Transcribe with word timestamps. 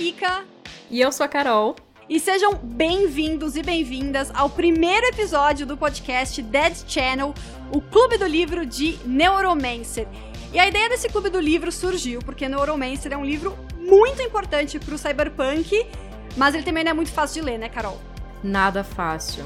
Kika. 0.00 0.44
E 0.90 0.98
eu 0.98 1.12
sou 1.12 1.26
a 1.26 1.28
Carol. 1.28 1.76
E 2.08 2.18
sejam 2.18 2.54
bem-vindos 2.54 3.54
e 3.54 3.62
bem-vindas 3.62 4.30
ao 4.34 4.48
primeiro 4.48 5.06
episódio 5.08 5.66
do 5.66 5.76
podcast 5.76 6.40
Dead 6.40 6.74
Channel, 6.88 7.34
o 7.70 7.82
clube 7.82 8.16
do 8.16 8.26
livro 8.26 8.64
de 8.64 8.98
Neuromancer. 9.04 10.08
E 10.54 10.58
a 10.58 10.66
ideia 10.66 10.88
desse 10.88 11.10
clube 11.10 11.28
do 11.28 11.38
livro 11.38 11.70
surgiu 11.70 12.20
porque 12.20 12.48
Neuromancer 12.48 13.12
é 13.12 13.16
um 13.18 13.26
livro 13.26 13.54
muito 13.76 14.22
importante 14.22 14.78
pro 14.78 14.96
cyberpunk, 14.96 15.86
mas 16.34 16.54
ele 16.54 16.64
também 16.64 16.82
não 16.82 16.92
é 16.92 16.94
muito 16.94 17.12
fácil 17.12 17.42
de 17.42 17.50
ler, 17.50 17.58
né, 17.58 17.68
Carol? 17.68 18.00
Nada 18.42 18.82
fácil. 18.82 19.44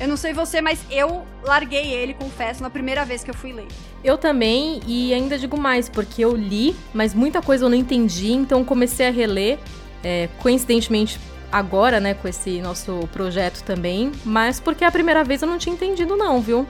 Eu 0.00 0.08
não 0.08 0.16
sei 0.16 0.32
você, 0.32 0.60
mas 0.60 0.84
eu 0.90 1.24
larguei 1.44 1.92
ele, 1.92 2.14
confesso, 2.14 2.60
na 2.60 2.68
primeira 2.68 3.04
vez 3.04 3.22
que 3.22 3.30
eu 3.30 3.34
fui 3.34 3.52
ler. 3.52 3.68
Eu 4.02 4.18
também, 4.18 4.80
e 4.88 5.14
ainda 5.14 5.38
digo 5.38 5.56
mais, 5.56 5.88
porque 5.88 6.24
eu 6.24 6.34
li, 6.34 6.74
mas 6.92 7.14
muita 7.14 7.40
coisa 7.40 7.64
eu 7.64 7.68
não 7.68 7.76
entendi, 7.76 8.32
então 8.32 8.64
comecei 8.64 9.06
a 9.06 9.10
reler, 9.10 9.58
é, 10.04 10.28
coincidentemente 10.38 11.18
agora, 11.50 12.00
né, 12.00 12.14
com 12.14 12.28
esse 12.28 12.60
nosso 12.60 13.08
projeto 13.12 13.62
também, 13.62 14.12
mas 14.24 14.60
porque 14.60 14.84
a 14.84 14.90
primeira 14.90 15.24
vez 15.24 15.40
eu 15.40 15.48
não 15.48 15.58
tinha 15.58 15.74
entendido 15.74 16.16
não, 16.16 16.40
viu? 16.40 16.66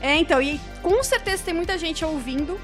É, 0.00 0.16
então, 0.16 0.40
e 0.40 0.60
com 0.82 1.02
certeza 1.02 1.42
tem 1.44 1.54
muita 1.54 1.76
gente 1.76 2.04
ouvindo 2.04 2.58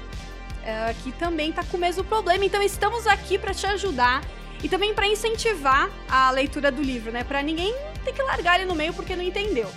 é, 0.63 0.93
que 1.03 1.11
também 1.11 1.51
tá 1.51 1.63
com 1.63 1.77
o 1.77 1.79
mesmo 1.79 2.03
problema, 2.03 2.45
então 2.45 2.61
estamos 2.61 3.05
aqui 3.07 3.37
para 3.37 3.53
te 3.53 3.65
ajudar 3.65 4.21
e 4.63 4.69
também 4.69 4.93
para 4.93 5.07
incentivar 5.07 5.89
a 6.09 6.31
leitura 6.31 6.71
do 6.71 6.81
livro, 6.81 7.11
né, 7.11 7.23
para 7.23 7.41
ninguém 7.41 7.73
ter 8.03 8.13
que 8.13 8.21
largar 8.21 8.59
ele 8.59 8.65
no 8.65 8.75
meio 8.75 8.93
porque 8.93 9.15
não 9.15 9.23
entendeu. 9.23 9.69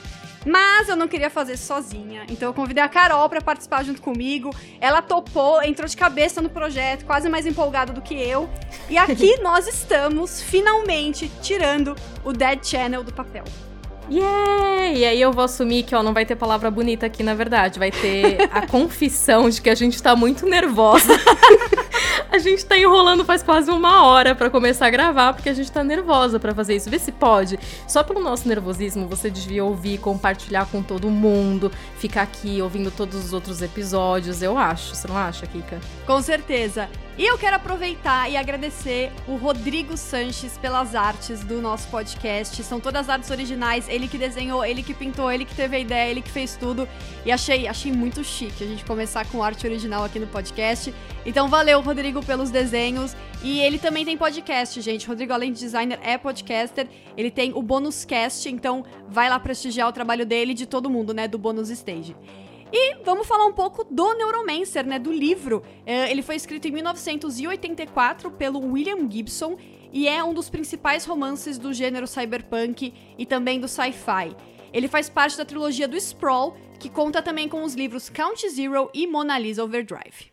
Mas 0.44 0.88
eu 0.88 0.96
não 0.96 1.06
queria 1.06 1.28
fazer 1.28 1.56
sozinha, 1.56 2.24
então 2.28 2.48
eu 2.48 2.54
convidei 2.54 2.82
a 2.82 2.88
Carol 2.88 3.28
para 3.28 3.40
participar 3.40 3.84
junto 3.84 4.00
comigo. 4.00 4.50
Ela 4.80 5.02
topou, 5.02 5.62
entrou 5.62 5.86
de 5.86 5.96
cabeça 5.96 6.40
no 6.40 6.48
projeto, 6.48 7.04
quase 7.04 7.28
mais 7.28 7.46
empolgada 7.46 7.92
do 7.92 8.00
que 8.00 8.14
eu. 8.14 8.48
E 8.88 8.96
aqui 8.96 9.38
nós 9.42 9.66
estamos 9.66 10.40
finalmente 10.42 11.30
tirando 11.42 11.94
o 12.24 12.32
Dead 12.32 12.64
Channel 12.64 13.04
do 13.04 13.12
papel. 13.12 13.44
Yeah! 14.10 14.92
E 14.92 15.04
aí 15.04 15.20
eu 15.20 15.32
vou 15.32 15.44
assumir 15.44 15.84
que 15.84 15.94
ó, 15.94 16.02
não 16.02 16.12
vai 16.12 16.26
ter 16.26 16.34
palavra 16.34 16.68
bonita 16.68 17.06
aqui, 17.06 17.22
na 17.22 17.34
verdade. 17.34 17.78
Vai 17.78 17.92
ter 17.92 18.38
a 18.52 18.66
confissão 18.66 19.48
de 19.48 19.62
que 19.62 19.70
a 19.70 19.74
gente 19.74 20.02
tá 20.02 20.16
muito 20.16 20.46
nervosa. 20.46 21.12
a 22.30 22.38
gente 22.38 22.64
tá 22.64 22.78
enrolando 22.78 23.24
faz 23.24 23.42
quase 23.42 23.70
uma 23.70 24.04
hora 24.06 24.34
para 24.34 24.48
começar 24.48 24.86
a 24.86 24.90
gravar, 24.90 25.32
porque 25.34 25.48
a 25.48 25.54
gente 25.54 25.70
tá 25.70 25.82
nervosa 25.82 26.38
para 26.38 26.54
fazer 26.54 26.76
isso. 26.76 26.88
Vê 26.88 26.98
se 26.98 27.10
pode. 27.10 27.58
Só 27.88 28.04
pelo 28.04 28.20
nosso 28.20 28.46
nervosismo, 28.46 29.08
você 29.08 29.28
devia 29.28 29.64
ouvir, 29.64 29.98
compartilhar 29.98 30.66
com 30.66 30.82
todo 30.82 31.10
mundo, 31.10 31.72
ficar 31.98 32.22
aqui 32.22 32.62
ouvindo 32.62 32.90
todos 32.90 33.24
os 33.24 33.32
outros 33.32 33.60
episódios, 33.62 34.42
eu 34.42 34.56
acho. 34.56 34.94
Você 34.94 35.08
não 35.08 35.16
acha, 35.16 35.46
Kika? 35.46 35.80
Com 36.06 36.22
certeza. 36.22 36.88
E 37.18 37.26
eu 37.26 37.36
quero 37.36 37.56
aproveitar 37.56 38.30
e 38.30 38.36
agradecer 38.36 39.12
o 39.28 39.36
Rodrigo 39.36 39.94
Sanches 39.94 40.56
pelas 40.56 40.94
artes 40.94 41.40
do 41.44 41.60
nosso 41.60 41.86
podcast. 41.88 42.62
São 42.62 42.80
todas 42.80 43.10
artes 43.10 43.30
originais, 43.30 43.86
ele 43.90 44.08
que 44.08 44.16
desenhou, 44.16 44.64
ele 44.64 44.82
que 44.82 44.94
pintou, 44.94 45.30
ele 45.30 45.44
que 45.44 45.54
teve 45.54 45.76
a 45.76 45.78
ideia, 45.78 46.10
ele 46.10 46.22
que 46.22 46.30
fez 46.30 46.56
tudo. 46.56 46.88
E 47.26 47.30
achei, 47.30 47.68
achei 47.68 47.92
muito 47.92 48.24
chique 48.24 48.64
a 48.64 48.66
gente 48.66 48.86
começar 48.86 49.26
com 49.26 49.42
arte 49.42 49.66
original 49.66 50.02
aqui 50.02 50.18
no 50.18 50.26
podcast. 50.28 50.94
Então 51.24 51.48
valeu, 51.48 51.80
Rodrigo, 51.80 52.24
pelos 52.24 52.50
desenhos. 52.50 53.14
E 53.42 53.60
ele 53.60 53.78
também 53.78 54.04
tem 54.04 54.16
podcast, 54.16 54.80
gente. 54.80 55.06
Rodrigo, 55.06 55.32
além 55.32 55.52
de 55.52 55.60
designer, 55.60 55.98
é 56.02 56.16
podcaster. 56.16 56.88
Ele 57.16 57.30
tem 57.30 57.52
o 57.54 57.62
Bônus 57.62 58.04
Cast, 58.04 58.48
então 58.48 58.84
vai 59.08 59.28
lá 59.28 59.38
prestigiar 59.38 59.88
o 59.88 59.92
trabalho 59.92 60.24
dele 60.24 60.52
e 60.52 60.54
de 60.54 60.66
todo 60.66 60.90
mundo, 60.90 61.12
né, 61.12 61.28
do 61.28 61.38
Bônus 61.38 61.70
Stage. 61.70 62.16
E 62.72 62.96
vamos 63.04 63.26
falar 63.26 63.46
um 63.46 63.52
pouco 63.52 63.84
do 63.84 64.14
Neuromancer, 64.14 64.86
né, 64.86 64.98
do 64.98 65.12
livro. 65.12 65.62
É, 65.84 66.10
ele 66.10 66.22
foi 66.22 66.36
escrito 66.36 66.68
em 66.68 66.70
1984 66.70 68.30
pelo 68.30 68.60
William 68.60 69.10
Gibson 69.10 69.56
e 69.92 70.06
é 70.06 70.22
um 70.22 70.32
dos 70.32 70.48
principais 70.48 71.04
romances 71.04 71.58
do 71.58 71.72
gênero 71.72 72.06
cyberpunk 72.06 72.94
e 73.18 73.26
também 73.26 73.58
do 73.58 73.66
sci-fi. 73.66 74.36
Ele 74.72 74.86
faz 74.86 75.08
parte 75.08 75.36
da 75.36 75.44
trilogia 75.44 75.88
do 75.88 75.96
Sprawl, 75.96 76.56
que 76.78 76.88
conta 76.88 77.20
também 77.20 77.48
com 77.48 77.64
os 77.64 77.74
livros 77.74 78.08
Count 78.08 78.48
Zero 78.48 78.88
e 78.94 79.06
Mona 79.06 79.36
Lisa 79.36 79.64
Overdrive. 79.64 80.29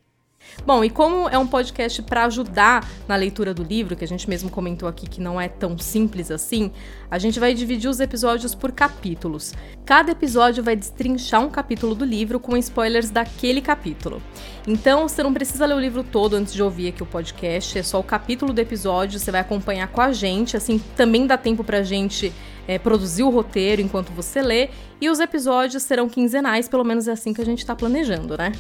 Bom, 0.66 0.84
e 0.84 0.90
como 0.90 1.30
é 1.30 1.38
um 1.38 1.48
podcast 1.48 2.02
para 2.02 2.26
ajudar 2.26 2.88
na 3.08 3.16
leitura 3.16 3.54
do 3.54 3.64
livro, 3.64 3.96
que 3.96 4.04
a 4.04 4.08
gente 4.08 4.30
mesmo 4.30 4.50
comentou 4.50 4.88
aqui 4.90 5.08
que 5.08 5.22
não 5.22 5.40
é 5.40 5.48
tão 5.48 5.78
simples 5.78 6.30
assim, 6.30 6.72
a 7.10 7.18
gente 7.18 7.40
vai 7.40 7.54
dividir 7.54 7.90
os 7.90 8.00
episódios 8.00 8.54
por 8.54 8.72
capítulos. 8.72 9.54
Cada 9.86 10.12
episódio 10.12 10.64
vai 10.64 10.76
destrinchar 10.76 11.42
um 11.42 11.50
capítulo 11.50 11.96
do 11.96 12.04
livro 12.04 12.40
com 12.40 12.58
spoilers 12.58 13.10
daquele 13.10 13.62
capítulo. 13.62 14.22
Então, 14.68 15.08
você 15.08 15.24
não 15.24 15.34
precisa 15.34 15.66
ler 15.66 15.76
o 15.76 15.80
livro 15.80 16.04
todo 16.04 16.36
antes 16.36 16.54
de 16.54 16.62
ouvir 16.62 16.90
aqui 16.90 17.02
o 17.02 17.06
podcast, 17.06 17.80
é 17.80 17.84
só 17.84 18.00
o 18.00 18.04
capítulo 18.04 18.52
do 18.52 18.60
episódio, 18.60 19.20
você 19.20 19.32
vai 19.32 19.42
acompanhar 19.42 19.88
com 19.88 20.02
a 20.02 20.12
gente, 20.12 20.58
assim 20.58 20.80
também 20.98 21.26
dá 21.26 21.38
tempo 21.38 21.64
pra 21.64 21.82
gente 21.84 22.34
é, 22.68 22.78
produzir 22.78 23.24
o 23.24 23.30
roteiro 23.30 23.82
enquanto 23.82 24.10
você 24.10 24.42
lê, 24.42 24.70
e 25.00 25.10
os 25.10 25.20
episódios 25.20 25.84
serão 25.84 26.10
quinzenais, 26.10 26.68
pelo 26.68 26.84
menos 26.84 27.08
é 27.08 27.14
assim 27.14 27.34
que 27.34 27.42
a 27.42 27.46
gente 27.46 27.66
tá 27.66 27.76
planejando, 27.76 28.38
né? 28.38 28.52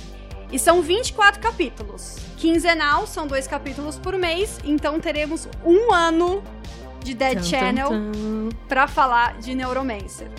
E 0.51 0.57
são 0.57 0.81
24 0.81 1.41
capítulos. 1.41 2.17
Quinzenal, 2.37 3.05
são 3.05 3.27
dois 3.27 3.47
capítulos 3.47 3.97
por 3.97 4.17
mês, 4.17 4.59
então 4.63 4.99
teremos 4.99 5.47
um 5.65 5.91
ano 5.91 6.41
de 7.03 7.13
Dead 7.13 7.39
tum, 7.39 7.43
Channel 7.43 7.89
para 8.67 8.87
falar 8.87 9.37
de 9.39 9.53
Neuromancer. 9.53 10.29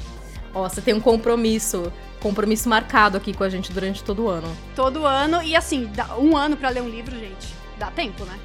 Ó, 0.54 0.68
você 0.68 0.80
tem 0.80 0.94
um 0.94 1.00
compromisso, 1.00 1.92
compromisso 2.20 2.68
marcado 2.68 3.16
aqui 3.16 3.34
com 3.34 3.44
a 3.44 3.48
gente 3.48 3.72
durante 3.72 4.02
todo 4.02 4.24
o 4.24 4.28
ano. 4.28 4.48
Todo 4.74 5.04
ano, 5.04 5.42
e 5.42 5.54
assim, 5.54 5.90
um 6.18 6.36
ano 6.36 6.56
para 6.56 6.70
ler 6.70 6.82
um 6.82 6.88
livro, 6.88 7.14
gente, 7.18 7.54
dá 7.78 7.90
tempo, 7.90 8.24
né? 8.24 8.38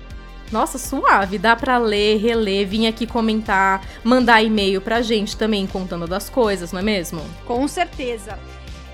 Nossa, 0.52 0.78
suave, 0.78 1.40
dá 1.40 1.56
para 1.56 1.78
ler, 1.80 2.18
reler, 2.20 2.68
vir 2.68 2.86
aqui 2.86 3.08
comentar, 3.08 3.82
mandar 4.04 4.44
e-mail 4.44 4.80
pra 4.82 5.02
gente 5.02 5.36
também 5.36 5.66
contando 5.66 6.06
das 6.06 6.30
coisas, 6.30 6.72
não 6.72 6.80
é 6.80 6.84
mesmo? 6.84 7.22
Com 7.48 7.68
certeza. 7.68 8.38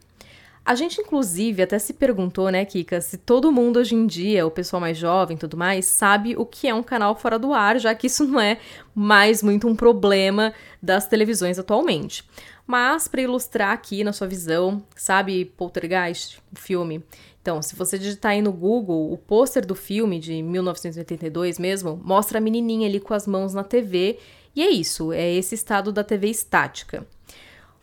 A 0.65 0.75
gente, 0.75 1.01
inclusive, 1.01 1.63
até 1.63 1.79
se 1.79 1.93
perguntou, 1.93 2.51
né, 2.51 2.63
Kika, 2.63 3.01
se 3.01 3.17
todo 3.17 3.51
mundo 3.51 3.79
hoje 3.79 3.95
em 3.95 4.05
dia, 4.05 4.45
o 4.45 4.51
pessoal 4.51 4.79
mais 4.79 4.97
jovem 4.97 5.35
e 5.35 5.39
tudo 5.39 5.57
mais, 5.57 5.85
sabe 5.85 6.35
o 6.37 6.45
que 6.45 6.67
é 6.67 6.73
um 6.75 6.83
canal 6.83 7.15
fora 7.15 7.39
do 7.39 7.53
ar, 7.53 7.79
já 7.79 7.95
que 7.95 8.05
isso 8.05 8.25
não 8.27 8.39
é 8.39 8.59
mais 8.93 9.41
muito 9.41 9.67
um 9.67 9.75
problema 9.75 10.53
das 10.79 11.07
televisões 11.07 11.57
atualmente. 11.57 12.23
Mas, 12.67 13.07
para 13.07 13.21
ilustrar 13.21 13.71
aqui 13.71 14.03
na 14.03 14.13
sua 14.13 14.27
visão, 14.27 14.83
sabe 14.95 15.45
Poltergeist, 15.45 16.39
o 16.53 16.59
filme? 16.59 17.03
Então, 17.41 17.61
se 17.61 17.75
você 17.75 17.97
digitar 17.97 18.31
aí 18.31 18.41
no 18.41 18.51
Google, 18.51 19.11
o 19.11 19.17
pôster 19.17 19.65
do 19.65 19.75
filme 19.75 20.19
de 20.19 20.43
1982 20.43 21.57
mesmo, 21.57 21.99
mostra 22.03 22.37
a 22.37 22.41
menininha 22.41 22.87
ali 22.87 22.99
com 22.99 23.13
as 23.13 23.25
mãos 23.25 23.53
na 23.53 23.63
TV, 23.63 24.19
e 24.55 24.61
é 24.61 24.69
isso, 24.69 25.13
é 25.13 25.31
esse 25.31 25.55
estado 25.55 25.91
da 25.91 26.03
TV 26.03 26.27
estática. 26.27 27.07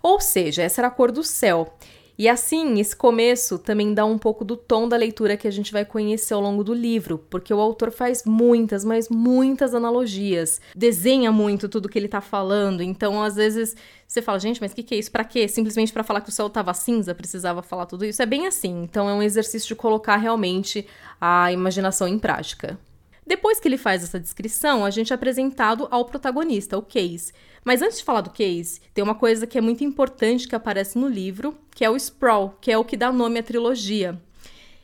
Ou 0.03 0.21
seja, 0.21 0.63
essa 0.63 0.81
era 0.81 0.89
a 0.89 0.91
cor 0.91 1.11
do 1.11 1.23
céu. 1.23 1.75
E 2.19 2.29
assim, 2.29 2.81
esse 2.81 2.97
começo 2.97 3.59
também 3.59 3.93
dá 3.93 4.05
um 4.05 4.17
pouco 4.17 4.45
do 4.45 4.57
tom 4.57 4.89
da 4.89 4.97
leitura 4.97 5.37
que 5.37 5.47
a 5.47 5.51
gente 5.51 5.71
vai 5.71 5.85
conhecer 5.85 6.33
ao 6.33 6.41
longo 6.41 6.65
do 6.65 6.73
livro, 6.73 7.19
porque 7.29 7.53
o 7.53 7.61
autor 7.61 7.91
faz 7.91 8.25
muitas, 8.25 8.85
mas 8.85 9.09
muitas 9.09 9.75
analogias, 9.75 10.61
desenha 10.75 11.31
muito 11.31 11.69
tudo 11.69 11.89
que 11.89 11.99
ele 11.99 12.09
tá 12.09 12.23
falando, 12.23 12.83
então 12.83 13.23
às 13.23 13.37
vezes 13.37 13.77
você 14.07 14.23
fala, 14.23 14.39
gente, 14.39 14.61
mas 14.61 14.73
o 14.73 14.75
que, 14.75 14.83
que 14.83 14.95
é 14.95 14.99
isso? 14.99 15.11
Para 15.11 15.25
quê? 15.25 15.47
Simplesmente 15.47 15.93
para 15.93 16.03
falar 16.03 16.23
que 16.23 16.31
o 16.31 16.33
céu 16.33 16.49
tava 16.49 16.73
cinza, 16.73 17.15
precisava 17.15 17.63
falar 17.63 17.85
tudo 17.85 18.05
isso? 18.05 18.23
É 18.23 18.27
bem 18.27 18.47
assim, 18.47 18.83
então 18.83 19.11
é 19.11 19.13
um 19.13 19.23
exercício 19.23 19.69
de 19.69 19.75
colocar 19.75 20.17
realmente 20.17 20.87
a 21.21 21.53
imaginação 21.53 22.09
em 22.09 22.19
prática. 22.19 22.79
Depois 23.27 23.59
que 23.59 23.67
ele 23.67 23.77
faz 23.77 24.05
essa 24.05 24.21
descrição, 24.21 24.85
a 24.85 24.91
gente 24.91 25.13
é 25.13 25.17
apresentado 25.17 25.89
ao 25.91 26.05
protagonista, 26.05 26.79
o 26.79 26.83
Case. 26.83 27.33
Mas 27.67 27.83
antes 27.83 27.99
de 27.99 28.05
falar 28.05 28.21
do 28.21 28.31
Case, 28.31 28.81
tem 28.95 29.03
uma 29.03 29.17
coisa 29.17 29.45
que 29.45 29.59
é 29.59 29.61
muito 29.61 29.83
importante 29.83 30.47
que 30.47 30.55
aparece 30.55 30.97
no 30.97 31.09
livro, 31.09 31.59
que 31.73 31.85
é 31.85 31.91
o 31.91 31.97
Sprawl, 31.97 32.57
que 32.61 32.71
é 32.71 32.79
o 32.79 32.85
que 32.85 32.97
dá 32.97 33.11
nome 33.11 33.41
à 33.41 33.43
trilogia. 33.43 34.23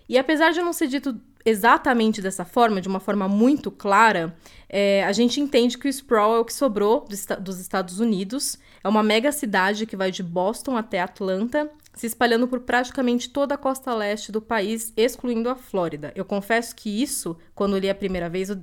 E 0.09 0.19
apesar 0.19 0.51
de 0.51 0.61
não 0.61 0.73
ser 0.73 0.89
dito 0.89 1.15
exatamente 1.45 2.21
dessa 2.21 2.45
forma, 2.45 2.81
de 2.81 2.89
uma 2.89 2.99
forma 2.99 3.29
muito 3.29 3.71
clara, 3.71 4.37
é, 4.69 5.05
a 5.05 5.13
gente 5.13 5.41
entende 5.41 5.79
que 5.79 5.87
o 5.87 5.89
Sprawl 5.89 6.35
é 6.35 6.41
o 6.41 6.45
que 6.45 6.53
sobrou 6.53 7.07
dos 7.41 7.61
Estados 7.61 8.01
Unidos. 8.01 8.59
É 8.83 8.89
uma 8.89 9.05
mega 9.05 9.31
cidade 9.31 9.87
que 9.87 9.97
vai 9.97 10.11
de 10.11 10.25
Boston 10.25 10.77
até 10.77 11.01
Atlanta 11.01 11.71
se 11.95 12.09
espalhando 12.09 12.49
por 12.49 12.61
praticamente 12.61 13.31
toda 13.31 13.55
a 13.55 13.59
costa 13.59 13.95
leste 13.95 14.33
do 14.33 14.43
país, 14.43 14.93
excluindo 14.97 15.49
a 15.49 15.55
Flórida. 15.55 16.13
Eu 16.17 16.25
confesso 16.25 16.75
que 16.75 17.01
isso, 17.01 17.37
quando 17.55 17.79
li 17.79 17.89
a 17.89 17.95
primeira 17.95 18.29
vez, 18.29 18.51
eu 18.51 18.59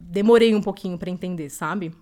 demorei 0.00 0.56
um 0.56 0.62
pouquinho 0.62 0.98
para 0.98 1.10
entender, 1.10 1.50
sabe? 1.50 1.94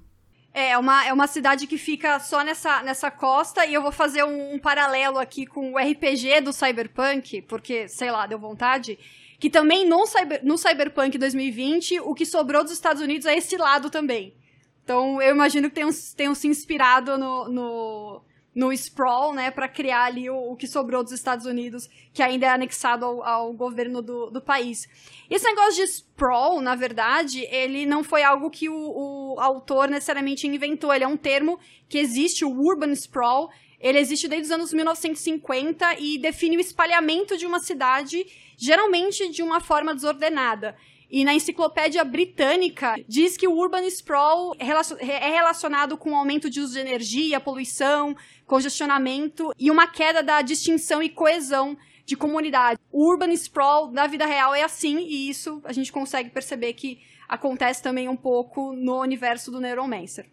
É 0.61 0.77
uma, 0.77 1.07
é 1.07 1.13
uma 1.13 1.29
cidade 1.29 1.69
que 1.69 1.79
fica 1.79 2.19
só 2.19 2.43
nessa, 2.43 2.83
nessa 2.83 3.13
costa 3.13 3.65
e 3.65 3.75
eu 3.75 3.81
vou 3.81 3.93
fazer 3.93 4.25
um, 4.25 4.55
um 4.55 4.59
paralelo 4.59 5.17
aqui 5.17 5.47
com 5.47 5.75
o 5.75 5.79
RPG 5.79 6.41
do 6.41 6.53
Cyberpunk, 6.53 7.43
porque, 7.43 7.87
sei 7.87 8.11
lá, 8.11 8.27
deu 8.27 8.41
vontade. 8.41 8.99
Que 9.39 9.49
também 9.49 9.87
no, 9.87 10.05
cyber, 10.05 10.41
no 10.45 10.59
Cyberpunk 10.59 11.17
2020, 11.17 12.01
o 12.01 12.13
que 12.13 12.27
sobrou 12.27 12.65
dos 12.65 12.73
Estados 12.73 13.01
Unidos 13.01 13.25
é 13.25 13.37
esse 13.37 13.57
lado 13.57 13.89
também. 13.89 14.35
Então, 14.83 15.23
eu 15.23 15.33
imagino 15.33 15.69
que 15.69 15.77
tenham, 15.77 15.91
tenham 16.17 16.35
se 16.35 16.49
inspirado 16.49 17.17
no, 17.17 17.49
no, 17.49 18.23
no 18.59 18.73
sprawl, 18.73 19.33
né, 19.33 19.53
para 19.53 19.69
criar 19.69 20.07
ali 20.07 20.29
o, 20.29 20.51
o, 20.51 20.57
que 20.57 20.67
sobrou 20.67 21.05
dos 21.05 21.13
Estados 21.13 21.47
Unidos, 21.47 21.89
que 22.13 22.21
ainda 22.21 22.47
é 22.47 22.49
anexado 22.49 23.05
ao, 23.05 23.23
ao 23.23 23.53
governo 23.53 24.03
do, 24.03 24.31
do, 24.31 24.41
país. 24.41 24.89
Esse 25.31 25.45
negócio 25.45 25.77
de 25.77 25.83
sprawl, 25.85 26.61
na 26.61 26.75
verdade, 26.75 27.47
ele 27.53 27.87
não 27.87 28.03
foi 28.03 28.25
algo 28.25 28.51
que 28.51 28.69
o, 28.69 28.75
o, 28.75 29.39
autor 29.39 29.89
necessariamente 29.89 30.49
inventou, 30.49 30.93
ele 30.93 31.05
é 31.05 31.07
um 31.07 31.17
termo 31.17 31.57
que 31.89 31.99
existe, 31.99 32.45
o 32.45 32.51
urban 32.51 32.91
sprawl, 32.97 33.49
ele 33.79 34.01
existe 34.01 34.27
desde 34.27 34.47
os 34.47 34.51
anos 34.51 34.73
1950 34.73 35.95
e 36.01 36.19
define 36.19 36.57
o 36.57 36.61
espalhamento 36.61 37.37
de 37.37 37.47
uma 37.47 37.61
cidade, 37.61 38.27
geralmente 38.57 39.31
de 39.31 39.41
uma 39.41 39.61
forma 39.61 39.95
desordenada. 39.95 40.75
E 41.11 41.25
na 41.25 41.35
enciclopédia 41.35 42.05
britânica 42.05 42.95
diz 43.09 43.37
que 43.37 43.49
o 43.49 43.57
urban 43.57 43.87
sprawl 43.87 44.55
é 44.59 45.31
relacionado 45.31 45.97
com 45.97 46.13
o 46.13 46.15
aumento 46.15 46.51
de 46.51 46.61
uso 46.61 46.75
de 46.75 46.81
energia, 46.81 47.41
poluição, 47.41 48.15
congestionamento 48.47 49.53
e 49.59 49.71
uma 49.71 49.87
queda 49.87 50.23
da 50.23 50.43
distinção 50.43 51.03
e 51.03 51.09
coesão 51.09 51.77
de 52.05 52.17
comunidade. 52.17 52.79
O 52.93 53.07
urban 53.07 53.33
sprawl 53.33 53.89
da 53.89 54.07
vida 54.07 54.27
real 54.27 54.55
é 54.55 54.63
assim 54.63 54.99
e 54.99 55.31
isso 55.31 55.63
a 55.65 55.73
gente 55.73 55.91
consegue 55.91 56.29
perceber 56.29 56.75
que 56.75 57.01
acontece 57.27 57.83
também 57.83 58.09
um 58.09 58.17
pouco 58.17 58.73
no 58.75 59.01
universo 59.01 59.51
do 59.51 59.61
Neuromancer. 59.61 60.27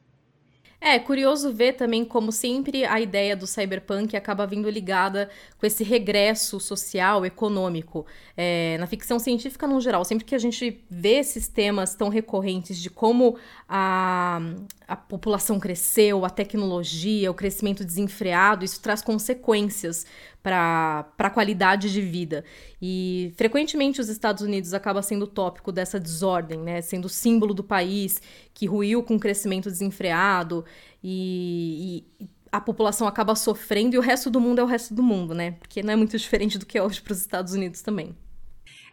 É 0.80 1.00
curioso 1.00 1.51
ver 1.51 1.74
também 1.74 2.06
como 2.06 2.31
sempre 2.31 2.86
a 2.86 3.00
ideia 3.00 3.36
do 3.36 3.48
cyberpunk 3.48 4.16
acaba 4.16 4.45
vindo 4.45 4.69
ligada 4.69 5.30
com 5.57 5.66
esse 5.66 5.83
regresso 5.83 6.60
social, 6.60 7.25
econômico. 7.25 8.06
É, 8.38 8.77
na 8.77 8.86
ficção 8.86 9.18
científica, 9.18 9.66
no 9.66 9.80
geral, 9.80 10.04
sempre 10.06 10.25
que 10.25 10.36
a 10.36 10.39
gente 10.39 10.83
vê 10.89 11.19
esses 11.19 11.48
temas 11.48 11.95
tão 11.95 12.10
recorrentes 12.10 12.77
de 12.77 12.89
como 12.89 13.38
a, 13.68 14.39
a 14.88 14.95
população 14.95 15.60
cresceu, 15.60 16.25
a 16.25 16.30
tecnologia, 16.30 17.31
o 17.31 17.33
crescimento 17.33 17.83
desenfreado, 17.83 18.66
isso 18.66 18.81
traz 18.81 19.01
consequências 19.01 20.06
para 20.45 21.07
a 21.18 21.30
qualidade 21.31 21.92
de 21.92 22.01
vida. 22.01 22.45
E 22.80 23.33
frequentemente 23.36 24.00
os 24.00 24.09
Estados 24.09 24.44
Unidos 24.44 24.75
acaba 24.75 25.01
sendo 25.01 25.24
o 25.24 25.27
tópico 25.27 25.71
dessa 25.71 26.00
desordem, 26.00 26.59
né? 26.59 26.81
Sendo 26.81 27.06
o 27.06 27.09
símbolo 27.09 27.51
do 27.51 27.63
país 27.63 28.21
que 28.53 28.68
ruiu 28.68 29.01
com 29.01 29.15
o 29.15 29.19
crescimento 29.19 29.71
desenfreado 29.71 30.63
e, 31.03 32.06
e 32.19 32.27
a 32.51 32.62
população 32.62 33.07
acaba 33.07 33.33
sofrendo 33.36 33.95
e 33.95 33.97
o 33.97 34.01
resto 34.01 34.30
do 34.30 34.39
mundo 34.39 34.59
é 34.59 34.63
o 34.63 34.68
resto 34.68 34.94
do 34.94 35.01
mundo, 35.01 35.33
né? 35.33 35.53
Porque 35.53 35.81
não 35.81 35.94
é 35.94 35.95
muito 35.95 36.15
diferente 36.15 36.59
do 36.59 36.65
que 36.65 36.77
é 36.77 36.83
hoje 36.83 37.01
para 37.01 37.13
os 37.13 37.19
Estados 37.21 37.53
Unidos 37.53 37.81
também. 37.81 38.15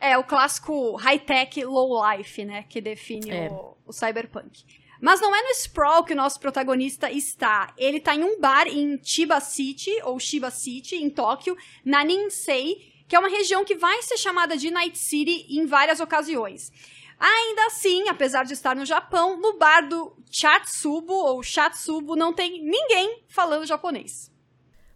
É, 0.00 0.16
o 0.16 0.24
clássico 0.24 0.96
high-tech, 0.96 1.62
low-life, 1.66 2.46
né? 2.46 2.64
Que 2.66 2.80
define 2.80 3.30
é. 3.30 3.50
o, 3.50 3.76
o 3.84 3.92
cyberpunk. 3.92 4.64
Mas 5.02 5.20
não 5.20 5.34
é 5.34 5.42
no 5.42 5.50
Sprawl 5.50 6.04
que 6.04 6.12
o 6.12 6.16
nosso 6.16 6.38
protagonista 6.38 7.10
está. 7.10 7.74
Ele 7.76 7.96
está 7.96 8.14
em 8.14 8.22
um 8.22 8.40
bar 8.40 8.68
em 8.68 9.00
Chiba 9.02 9.40
City, 9.40 9.90
ou 10.04 10.20
Shiba 10.20 10.48
City, 10.48 10.94
em 10.94 11.10
Tóquio, 11.10 11.56
na 11.84 12.04
Ninsei, 12.04 12.76
que 13.08 13.16
é 13.16 13.18
uma 13.18 13.28
região 13.28 13.64
que 13.64 13.74
vai 13.74 14.00
ser 14.02 14.16
chamada 14.16 14.56
de 14.56 14.70
Night 14.70 14.96
City 14.96 15.44
em 15.58 15.66
várias 15.66 15.98
ocasiões. 15.98 16.70
Ainda 17.18 17.66
assim, 17.66 18.08
apesar 18.08 18.44
de 18.44 18.52
estar 18.52 18.76
no 18.76 18.86
Japão, 18.86 19.40
no 19.40 19.58
bar 19.58 19.88
do 19.88 20.16
Chatsubo, 20.30 21.12
ou 21.12 21.42
Chatsubo, 21.42 22.14
não 22.14 22.32
tem 22.32 22.62
ninguém 22.62 23.24
falando 23.26 23.66
japonês. 23.66 24.30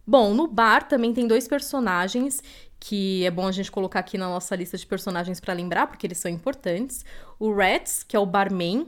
Bom, 0.06 0.32
no 0.34 0.46
bar 0.46 0.86
também 0.86 1.12
tem 1.12 1.26
dois 1.26 1.48
personagens 1.48 2.40
que 2.78 3.24
é 3.24 3.30
bom 3.30 3.46
a 3.46 3.52
gente 3.52 3.72
colocar 3.72 4.00
aqui 4.00 4.16
na 4.18 4.28
nossa 4.28 4.54
lista 4.54 4.76
de 4.76 4.86
personagens 4.86 5.40
para 5.40 5.54
lembrar, 5.54 5.86
porque 5.86 6.06
eles 6.06 6.18
são 6.18 6.30
importantes. 6.30 7.04
O 7.38 7.52
Rats, 7.52 8.02
que 8.02 8.14
é 8.14 8.18
o 8.20 8.26
barman, 8.26 8.86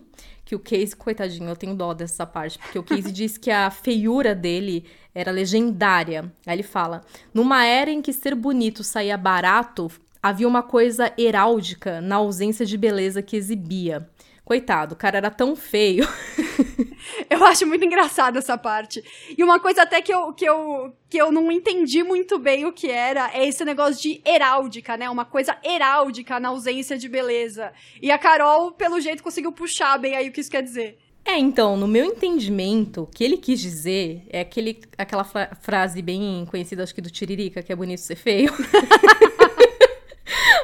que 0.49 0.55
o 0.55 0.59
Casey, 0.59 0.97
coitadinho, 0.97 1.47
eu 1.51 1.57
tenho 1.57 1.75
dó 1.75 1.93
dessa 1.93 2.25
parte, 2.25 2.59
porque 2.59 2.79
o 2.79 2.83
Casey 2.83 3.13
diz 3.13 3.37
que 3.37 3.51
a 3.51 3.71
feiura 3.71 4.35
dele 4.35 4.87
era 5.15 5.31
legendária. 5.31 6.33
Aí 6.47 6.57
ele 6.57 6.63
fala: 6.63 7.03
numa 7.35 7.67
era 7.67 7.91
em 7.91 8.01
que 8.01 8.15
ser 8.15 8.35
bonito 8.35 8.83
saía 8.83 9.19
barato, 9.19 9.93
havia 10.23 10.49
uma 10.49 10.63
coisa 10.63 11.13
heráldica 11.19 12.01
na 12.01 12.17
ausência 12.17 12.65
de 12.65 12.79
beleza 12.79 13.21
que 13.21 13.37
exibia. 13.37 14.09
Coitado, 14.49 14.95
o 14.95 14.97
cara 14.97 15.19
era 15.19 15.31
tão 15.31 15.55
feio. 15.55 16.09
eu 17.29 17.45
acho 17.45 17.67
muito 17.67 17.85
engraçado 17.85 18.39
essa 18.39 18.57
parte. 18.57 19.05
E 19.37 19.45
uma 19.45 19.61
coisa 19.61 19.83
até 19.83 20.01
que 20.01 20.11
eu, 20.11 20.33
que, 20.33 20.47
eu, 20.47 20.91
que 21.07 21.19
eu 21.19 21.31
não 21.31 21.53
entendi 21.53 22.03
muito 22.03 22.39
bem 22.39 22.65
o 22.65 22.73
que 22.73 22.91
era 22.91 23.31
é 23.35 23.47
esse 23.47 23.63
negócio 23.63 24.01
de 24.01 24.23
heráldica, 24.25 24.97
né? 24.97 25.11
Uma 25.11 25.27
coisa 25.27 25.55
heráldica 25.63 26.41
na 26.41 26.49
ausência 26.49 26.97
de 26.97 27.11
beleza. 27.11 27.75
E 28.01 28.11
a 28.11 28.17
Carol, 28.17 28.73
pelo 28.73 28.99
jeito, 29.03 29.23
conseguiu 29.23 29.53
puxar 29.53 29.99
bem 29.99 30.17
aí 30.17 30.31
o 30.31 30.33
que 30.33 30.41
isso 30.41 30.51
quer 30.51 30.63
dizer. 30.63 30.97
É, 31.27 31.39
então, 31.39 31.77
no 31.77 31.87
meu 31.87 32.07
entendimento, 32.07 33.03
o 33.03 33.07
que 33.07 33.23
ele 33.23 33.37
quis 33.37 33.61
dizer 33.61 34.23
é 34.31 34.41
aquele, 34.41 34.81
aquela 34.97 35.25
frase 35.61 36.01
bem 36.01 36.47
conhecida, 36.51 36.83
acho 36.83 36.95
que 36.95 37.03
do 37.03 37.11
Tiririca, 37.11 37.63
que 37.63 37.71
é 37.71 37.77
bonito 37.77 38.01
ser 38.01 38.17
feio. 38.17 38.51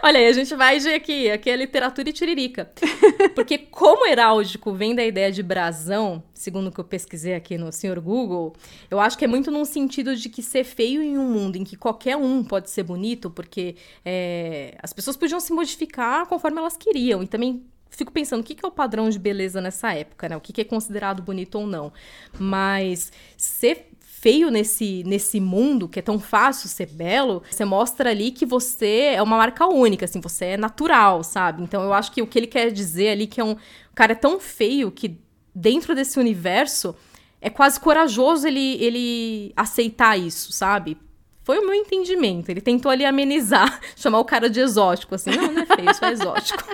Olha 0.06 0.18
aí, 0.18 0.26
a 0.26 0.32
gente 0.34 0.54
vai 0.54 0.78
de 0.78 0.88
aqui, 0.90 1.30
aqui 1.30 1.48
é 1.48 1.56
literatura 1.56 2.10
e 2.10 2.12
tiririca. 2.12 2.70
Porque 3.34 3.56
como 3.56 4.06
heráldico 4.06 4.70
vem 4.74 4.94
da 4.94 5.02
ideia 5.02 5.32
de 5.32 5.42
brasão, 5.42 6.22
segundo 6.34 6.66
o 6.66 6.70
que 6.70 6.78
eu 6.78 6.84
pesquisei 6.84 7.34
aqui 7.34 7.56
no 7.56 7.72
Senhor 7.72 7.98
Google, 8.00 8.54
eu 8.90 9.00
acho 9.00 9.16
que 9.16 9.24
é 9.24 9.26
muito 9.26 9.50
num 9.50 9.64
sentido 9.64 10.14
de 10.14 10.28
que 10.28 10.42
ser 10.42 10.62
feio 10.62 11.02
em 11.02 11.16
um 11.16 11.26
mundo 11.32 11.56
em 11.56 11.64
que 11.64 11.74
qualquer 11.74 12.18
um 12.18 12.44
pode 12.44 12.68
ser 12.68 12.82
bonito, 12.82 13.30
porque 13.30 13.76
é, 14.04 14.76
as 14.82 14.92
pessoas 14.92 15.16
podiam 15.16 15.40
se 15.40 15.54
modificar 15.54 16.26
conforme 16.26 16.58
elas 16.58 16.76
queriam. 16.76 17.22
E 17.22 17.26
também 17.26 17.64
fico 17.88 18.12
pensando 18.12 18.40
o 18.40 18.44
que, 18.44 18.62
é 18.62 18.68
o 18.68 18.70
padrão 18.70 19.08
de 19.08 19.18
beleza 19.18 19.58
nessa 19.58 19.94
época, 19.94 20.28
né? 20.28 20.36
O 20.36 20.40
que, 20.40 20.60
é 20.60 20.64
considerado 20.64 21.22
bonito 21.22 21.58
ou 21.58 21.66
não. 21.66 21.90
Mas 22.38 23.10
ser 23.38 23.93
feio 24.24 24.50
nesse, 24.50 25.02
nesse 25.04 25.38
mundo, 25.38 25.86
que 25.86 25.98
é 25.98 26.02
tão 26.02 26.18
fácil 26.18 26.66
ser 26.66 26.86
belo, 26.86 27.42
você 27.50 27.62
mostra 27.62 28.08
ali 28.08 28.30
que 28.30 28.46
você 28.46 29.12
é 29.14 29.22
uma 29.22 29.36
marca 29.36 29.66
única, 29.66 30.06
assim, 30.06 30.18
você 30.18 30.46
é 30.46 30.56
natural, 30.56 31.22
sabe? 31.22 31.62
Então 31.62 31.82
eu 31.82 31.92
acho 31.92 32.10
que 32.10 32.22
o 32.22 32.26
que 32.26 32.38
ele 32.38 32.46
quer 32.46 32.72
dizer 32.72 33.10
ali 33.10 33.26
que 33.26 33.38
é 33.38 33.44
um 33.44 33.54
cara 33.94 34.12
é 34.12 34.14
tão 34.14 34.40
feio 34.40 34.90
que 34.90 35.20
dentro 35.54 35.94
desse 35.94 36.18
universo 36.18 36.96
é 37.38 37.50
quase 37.50 37.78
corajoso 37.78 38.48
ele, 38.48 38.82
ele 38.82 39.52
aceitar 39.54 40.18
isso, 40.18 40.52
sabe? 40.52 40.96
Foi 41.42 41.58
o 41.58 41.66
meu 41.66 41.74
entendimento. 41.74 42.48
Ele 42.48 42.62
tentou 42.62 42.90
ali 42.90 43.04
amenizar, 43.04 43.78
chamar 43.94 44.20
o 44.20 44.24
cara 44.24 44.48
de 44.48 44.58
exótico, 44.58 45.16
assim. 45.16 45.32
Não, 45.32 45.52
não 45.52 45.62
é 45.64 45.66
feio, 45.66 45.90
isso 45.90 46.02
é 46.02 46.10
exótico. 46.10 46.64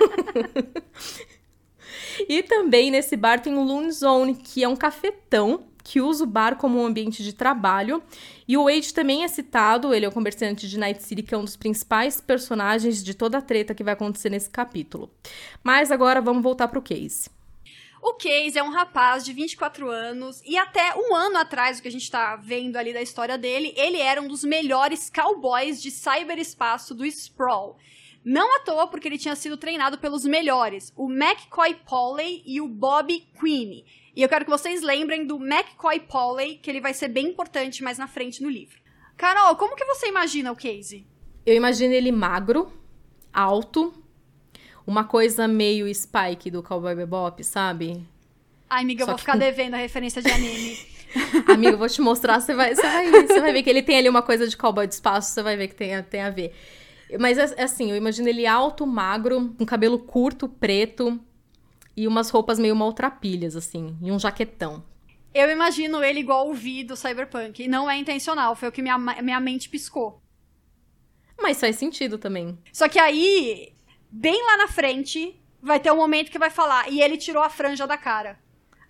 e 2.29 2.43
também 2.43 2.89
nesse 2.89 3.17
bar 3.17 3.41
tem 3.41 3.53
o 3.57 3.61
Loon 3.61 3.91
Zone, 3.91 4.35
que 4.35 4.63
é 4.63 4.69
um 4.69 4.75
cafetão 4.77 5.65
que 5.83 6.01
usa 6.01 6.23
o 6.23 6.27
bar 6.27 6.55
como 6.55 6.79
um 6.79 6.85
ambiente 6.85 7.23
de 7.23 7.33
trabalho. 7.33 8.01
E 8.47 8.57
o 8.57 8.65
Wade 8.65 8.93
também 8.93 9.23
é 9.23 9.27
citado, 9.27 9.93
ele 9.93 10.05
é 10.05 10.09
o 10.09 10.11
comerciante 10.11 10.67
de 10.67 10.77
Night 10.77 11.03
City, 11.03 11.23
que 11.23 11.33
é 11.33 11.37
um 11.37 11.45
dos 11.45 11.55
principais 11.55 12.19
personagens 12.19 13.03
de 13.03 13.13
toda 13.13 13.37
a 13.37 13.41
treta 13.41 13.73
que 13.73 13.83
vai 13.83 13.93
acontecer 13.93 14.29
nesse 14.29 14.49
capítulo. 14.49 15.09
Mas 15.63 15.91
agora 15.91 16.21
vamos 16.21 16.43
voltar 16.43 16.67
pro 16.67 16.81
Case. 16.81 17.29
O 18.01 18.15
Case 18.15 18.57
é 18.57 18.63
um 18.63 18.71
rapaz 18.71 19.23
de 19.23 19.31
24 19.31 19.87
anos 19.87 20.41
e 20.43 20.57
até 20.57 20.95
um 20.95 21.13
ano 21.13 21.37
atrás, 21.37 21.77
o 21.77 21.81
que 21.83 21.87
a 21.87 21.91
gente 21.91 22.09
tá 22.09 22.35
vendo 22.35 22.75
ali 22.75 22.91
da 22.91 23.01
história 23.01 23.37
dele, 23.37 23.73
ele 23.77 23.99
era 23.99 24.19
um 24.19 24.27
dos 24.27 24.43
melhores 24.43 25.07
cowboys 25.07 25.79
de 25.79 25.91
cyberespaço 25.91 26.95
do 26.95 27.05
Sprawl. 27.05 27.77
Não 28.25 28.57
à 28.57 28.59
toa, 28.61 28.87
porque 28.87 29.07
ele 29.07 29.19
tinha 29.19 29.35
sido 29.35 29.55
treinado 29.55 29.99
pelos 29.99 30.25
melhores, 30.25 30.91
o 30.95 31.11
McCoy 31.11 31.75
Polley 31.87 32.41
e 32.45 32.59
o 32.59 32.67
Bob 32.67 33.19
Queenie. 33.39 33.85
E 34.15 34.21
eu 34.21 34.29
quero 34.29 34.43
que 34.43 34.51
vocês 34.51 34.81
lembrem 34.81 35.25
do 35.25 35.37
McCoy 35.37 35.99
Polley, 36.01 36.57
que 36.57 36.69
ele 36.69 36.81
vai 36.81 36.93
ser 36.93 37.07
bem 37.07 37.27
importante 37.27 37.81
mais 37.81 37.97
na 37.97 38.07
frente 38.07 38.43
no 38.43 38.49
livro. 38.49 38.77
Carol, 39.15 39.55
como 39.55 39.75
que 39.75 39.85
você 39.85 40.07
imagina 40.07 40.51
o 40.51 40.55
Casey? 40.55 41.05
Eu 41.45 41.55
imagino 41.55 41.93
ele 41.93 42.11
magro, 42.11 42.71
alto, 43.31 43.93
uma 44.85 45.05
coisa 45.05 45.47
meio 45.47 45.93
Spike 45.93 46.51
do 46.51 46.61
Cowboy 46.61 46.93
Bebop, 46.93 47.41
sabe? 47.43 48.05
Ai, 48.69 48.83
amiga, 48.83 49.03
eu 49.03 49.07
vou 49.07 49.17
ficar 49.17 49.37
devendo 49.37 49.75
a 49.75 49.77
referência 49.77 50.21
de 50.21 50.29
anime. 50.29 50.77
amiga, 51.47 51.73
eu 51.73 51.77
vou 51.77 51.87
te 51.87 52.01
mostrar, 52.01 52.39
você 52.39 52.53
vai, 52.53 52.75
você, 52.75 52.81
vai, 52.81 53.09
você 53.09 53.39
vai 53.39 53.53
ver 53.53 53.63
que 53.63 53.69
ele 53.69 53.83
tem 53.83 53.97
ali 53.97 54.09
uma 54.09 54.21
coisa 54.21 54.47
de 54.47 54.57
cowboy 54.57 54.87
de 54.87 54.93
espaço, 54.93 55.33
você 55.33 55.41
vai 55.41 55.55
ver 55.55 55.69
que 55.69 55.75
tem, 55.75 56.01
tem 56.03 56.21
a 56.21 56.29
ver. 56.29 56.53
Mas 57.19 57.37
é, 57.37 57.53
é 57.57 57.63
assim, 57.63 57.91
eu 57.91 57.97
imagino 57.97 58.27
ele 58.27 58.45
alto, 58.45 58.85
magro, 58.85 59.53
com 59.57 59.65
cabelo 59.65 59.99
curto, 59.99 60.49
preto 60.49 61.19
e 61.95 62.07
umas 62.07 62.29
roupas 62.29 62.59
meio 62.59 62.75
maltrapilhas, 62.75 63.55
assim, 63.55 63.97
e 64.01 64.11
um 64.11 64.19
jaquetão. 64.19 64.83
Eu 65.33 65.49
imagino 65.49 66.03
ele 66.03 66.19
igual 66.19 66.49
o 66.49 66.53
Vi 66.53 66.83
do 66.83 66.95
Cyberpunk. 66.95 67.63
E 67.63 67.67
não 67.67 67.89
é 67.89 67.97
intencional, 67.97 68.55
foi 68.55 68.69
o 68.69 68.71
que 68.71 68.81
minha, 68.81 68.97
minha 68.97 69.39
mente 69.39 69.69
piscou. 69.69 70.21
Mas 71.39 71.59
faz 71.59 71.77
sentido 71.77 72.17
também. 72.17 72.57
Só 72.71 72.87
que 72.87 72.99
aí, 72.99 73.73
bem 74.11 74.45
lá 74.45 74.57
na 74.57 74.67
frente, 74.67 75.39
vai 75.61 75.79
ter 75.79 75.91
um 75.91 75.97
momento 75.97 76.31
que 76.31 76.39
vai 76.39 76.49
falar, 76.49 76.89
e 76.91 77.01
ele 77.01 77.17
tirou 77.17 77.41
a 77.41 77.49
franja 77.49 77.87
da 77.87 77.97
cara. 77.97 78.37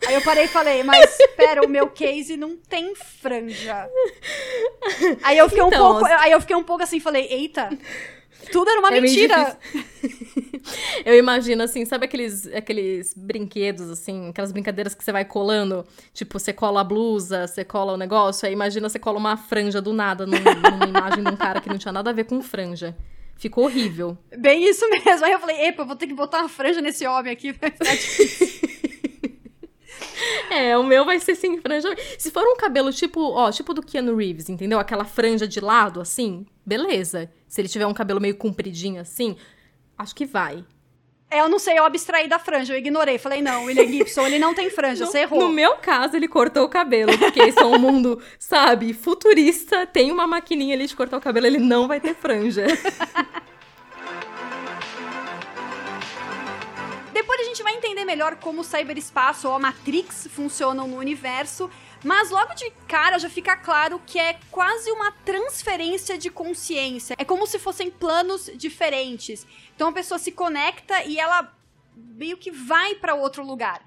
Aí 0.06 0.16
eu 0.16 0.22
parei 0.24 0.46
e 0.46 0.48
falei, 0.48 0.84
mas 0.84 1.16
pera, 1.38 1.64
o 1.64 1.70
meu 1.70 1.88
case 1.88 2.36
não 2.36 2.58
tem 2.58 2.96
franja. 2.96 3.88
Aí 5.22 5.38
eu 5.38 5.48
fiquei 5.48 5.64
então, 5.64 5.90
um 5.90 5.92
pouco, 5.92 6.06
aí 6.06 6.32
eu 6.32 6.42
fiquei 6.42 6.56
um 6.56 6.64
pouco 6.64 6.84
assim, 6.84 7.00
falei, 7.00 7.28
eita, 7.30 7.70
tudo 8.52 8.70
era 8.70 8.80
uma 8.80 8.96
é 8.96 9.02
mentira. 9.02 9.58
eu 11.06 11.18
imagino 11.18 11.64
assim, 11.64 11.86
sabe 11.86 12.06
aqueles, 12.06 12.48
aqueles 12.48 13.14
brinquedos, 13.16 13.90
assim, 13.90 14.30
aquelas 14.30 14.52
brincadeiras 14.52 14.94
que 14.94 15.04
você 15.04 15.12
vai 15.12 15.26
colando? 15.26 15.86
Tipo, 16.14 16.40
você 16.40 16.54
cola 16.54 16.82
a 16.82 16.84
blusa, 16.84 17.48
você 17.48 17.64
cola 17.64 17.94
o 17.94 17.98
negócio, 17.98 18.48
aí 18.48 18.54
imagina 18.54 18.90
você 18.90 19.00
cola 19.00 19.18
uma 19.18 19.38
franja 19.38 19.82
do 19.82 19.94
nada 19.94 20.26
num, 20.26 20.38
numa 20.38 20.86
imagem 20.86 21.24
de 21.24 21.32
um 21.32 21.38
cara 21.38 21.62
que 21.62 21.70
não 21.70 21.78
tinha 21.78 21.92
nada 21.92 22.10
a 22.10 22.14
ver 22.14 22.26
com 22.26 22.42
franja. 22.42 22.96
Ficou 23.38 23.64
horrível. 23.64 24.16
Bem 24.38 24.70
isso 24.70 24.88
mesmo. 24.88 25.26
Aí 25.26 25.32
eu 25.32 25.40
falei, 25.40 25.66
epa, 25.66 25.84
vou 25.84 25.96
ter 25.96 26.06
que 26.06 26.14
botar 26.14 26.42
uma 26.42 26.50
franja 26.50 26.80
nesse 26.80 27.08
homem 27.08 27.34
aqui, 27.34 27.52
difícil. 27.52 28.70
É, 30.52 30.78
o 30.78 30.84
meu 30.84 31.06
vai 31.06 31.18
ser 31.18 31.34
sem 31.34 31.58
franja. 31.62 31.88
Se 32.18 32.30
for 32.30 32.44
um 32.44 32.58
cabelo 32.58 32.92
tipo, 32.92 33.22
ó, 33.22 33.50
tipo 33.50 33.74
do 33.74 33.82
Keanu 33.82 34.18
Reeves, 34.18 34.50
entendeu? 34.50 34.80
Aquela 34.80 35.06
franja 35.06 35.48
de 35.48 35.62
lado, 35.62 36.02
assim, 36.02 36.46
beleza. 36.66 37.32
Se 37.48 37.62
ele 37.62 37.70
tiver 37.70 37.88
um 37.88 37.94
cabelo 37.94 38.20
meio 38.20 38.36
compridinho 38.36 39.00
assim, 39.00 39.38
acho 39.98 40.14
que 40.14 40.26
vai. 40.26 40.66
É, 41.30 41.40
eu 41.40 41.48
não 41.48 41.58
sei, 41.58 41.80
eu 41.80 41.86
abstraí 41.86 42.28
da 42.28 42.38
franja, 42.38 42.74
eu 42.74 42.78
ignorei. 42.78 43.18
Falei, 43.18 43.42
não, 43.42 43.64
William 43.64 43.88
Gibson, 43.88 44.28
ele 44.28 44.40
não 44.40 44.54
tem 44.54 44.70
franja, 44.70 45.06
no, 45.06 45.10
você 45.10 45.20
errou. 45.20 45.40
No 45.40 45.48
meu 45.48 45.78
caso, 45.78 46.18
ele 46.18 46.28
cortou 46.28 46.66
o 46.66 46.70
cabelo, 46.70 47.18
porque 47.18 47.42
isso 47.42 47.62
é 47.62 47.66
um 47.66 47.80
mundo, 47.80 48.22
sabe, 48.38 48.94
futurista, 48.94 49.86
tem 49.86 50.12
uma 50.12 50.28
maquininha 50.28 50.76
ali 50.76 50.86
de 50.86 50.94
cortar 50.94 51.16
o 51.16 51.22
cabelo, 51.22 51.46
ele 51.46 51.60
não 51.60 51.88
vai 51.88 52.02
ter 52.02 52.14
franja. 52.14 52.66
Depois 57.22 57.40
a 57.40 57.44
gente 57.44 57.62
vai 57.62 57.76
entender 57.76 58.04
melhor 58.04 58.36
como 58.38 58.62
o 58.62 58.64
cyberespaço 58.64 59.48
ou 59.48 59.54
a 59.54 59.60
Matrix 59.60 60.28
funcionam 60.32 60.88
no 60.88 60.98
universo 60.98 61.70
mas 62.04 62.32
logo 62.32 62.56
de 62.56 62.68
cara 62.88 63.20
já 63.20 63.30
fica 63.30 63.56
claro 63.56 64.02
que 64.08 64.18
é 64.18 64.40
quase 64.50 64.92
uma 64.92 65.12
transferência 65.12 66.18
de 66.18 66.32
consciência. 66.32 67.16
É 67.16 67.24
como 67.24 67.46
se 67.46 67.60
fossem 67.60 67.92
planos 67.92 68.50
diferentes. 68.56 69.46
Então 69.76 69.90
a 69.90 69.94
pessoa 69.94 70.18
se 70.18 70.32
conecta 70.32 71.04
e 71.04 71.20
ela 71.20 71.56
meio 71.96 72.38
que 72.38 72.50
vai 72.50 72.96
para 72.96 73.14
outro 73.14 73.46
lugar. 73.46 73.86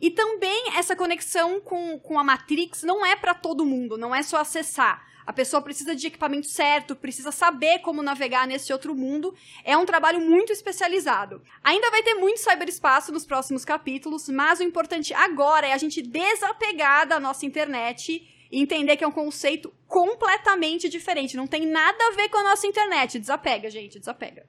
E 0.00 0.10
também 0.10 0.76
essa 0.76 0.96
conexão 0.96 1.60
com, 1.60 2.00
com 2.00 2.18
a 2.18 2.24
Matrix 2.24 2.82
não 2.82 3.06
é 3.06 3.14
para 3.14 3.32
todo 3.32 3.64
mundo, 3.64 3.96
não 3.96 4.12
é 4.12 4.24
só 4.24 4.38
acessar. 4.38 5.06
A 5.26 5.32
pessoa 5.32 5.62
precisa 5.62 5.94
de 5.94 6.06
equipamento 6.06 6.48
certo, 6.48 6.96
precisa 6.96 7.30
saber 7.30 7.78
como 7.80 8.02
navegar 8.02 8.46
nesse 8.46 8.72
outro 8.72 8.94
mundo. 8.94 9.34
É 9.64 9.76
um 9.76 9.86
trabalho 9.86 10.20
muito 10.20 10.52
especializado. 10.52 11.42
Ainda 11.62 11.90
vai 11.90 12.02
ter 12.02 12.14
muito 12.14 12.40
cyberespaço 12.40 13.12
nos 13.12 13.24
próximos 13.24 13.64
capítulos, 13.64 14.28
mas 14.28 14.60
o 14.60 14.64
importante 14.64 15.14
agora 15.14 15.66
é 15.66 15.72
a 15.72 15.78
gente 15.78 16.02
desapegar 16.02 17.06
da 17.06 17.20
nossa 17.20 17.46
internet 17.46 18.26
e 18.50 18.60
entender 18.60 18.96
que 18.96 19.04
é 19.04 19.08
um 19.08 19.12
conceito 19.12 19.72
completamente 19.88 20.88
diferente. 20.88 21.36
Não 21.36 21.46
tem 21.46 21.66
nada 21.66 22.04
a 22.08 22.10
ver 22.12 22.28
com 22.28 22.38
a 22.38 22.44
nossa 22.44 22.66
internet. 22.66 23.18
Desapega, 23.18 23.70
gente, 23.70 23.98
desapega. 23.98 24.46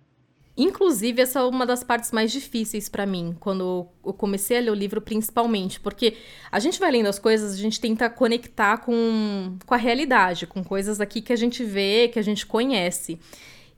Inclusive, 0.56 1.20
essa 1.20 1.40
é 1.40 1.44
uma 1.44 1.66
das 1.66 1.84
partes 1.84 2.12
mais 2.12 2.32
difíceis 2.32 2.88
para 2.88 3.08
mim, 3.08 3.36
quando 3.40 3.88
eu 4.06 4.14
comecei 4.14 4.58
a 4.58 4.62
ler 4.62 4.70
o 4.70 4.76
livro, 4.76 5.02
principalmente, 5.02 5.80
porque 5.80 6.16
a 6.52 6.60
gente 6.60 6.80
vai 6.80 6.92
lendo 6.92 7.08
as 7.08 7.18
coisas, 7.18 7.54
a 7.54 7.58
gente 7.58 7.82
tenta 7.82 8.08
conectar 8.08 8.78
com, 8.78 9.58
com 9.66 9.74
a 9.74 9.78
realidade, 9.78 10.46
com 10.46 10.64
coisas 10.64 11.02
aqui 11.02 11.22
que 11.22 11.34
a 11.34 11.36
gente 11.36 11.64
vê, 11.64 12.08
que 12.08 12.20
a 12.20 12.22
gente 12.22 12.46
conhece. 12.46 13.20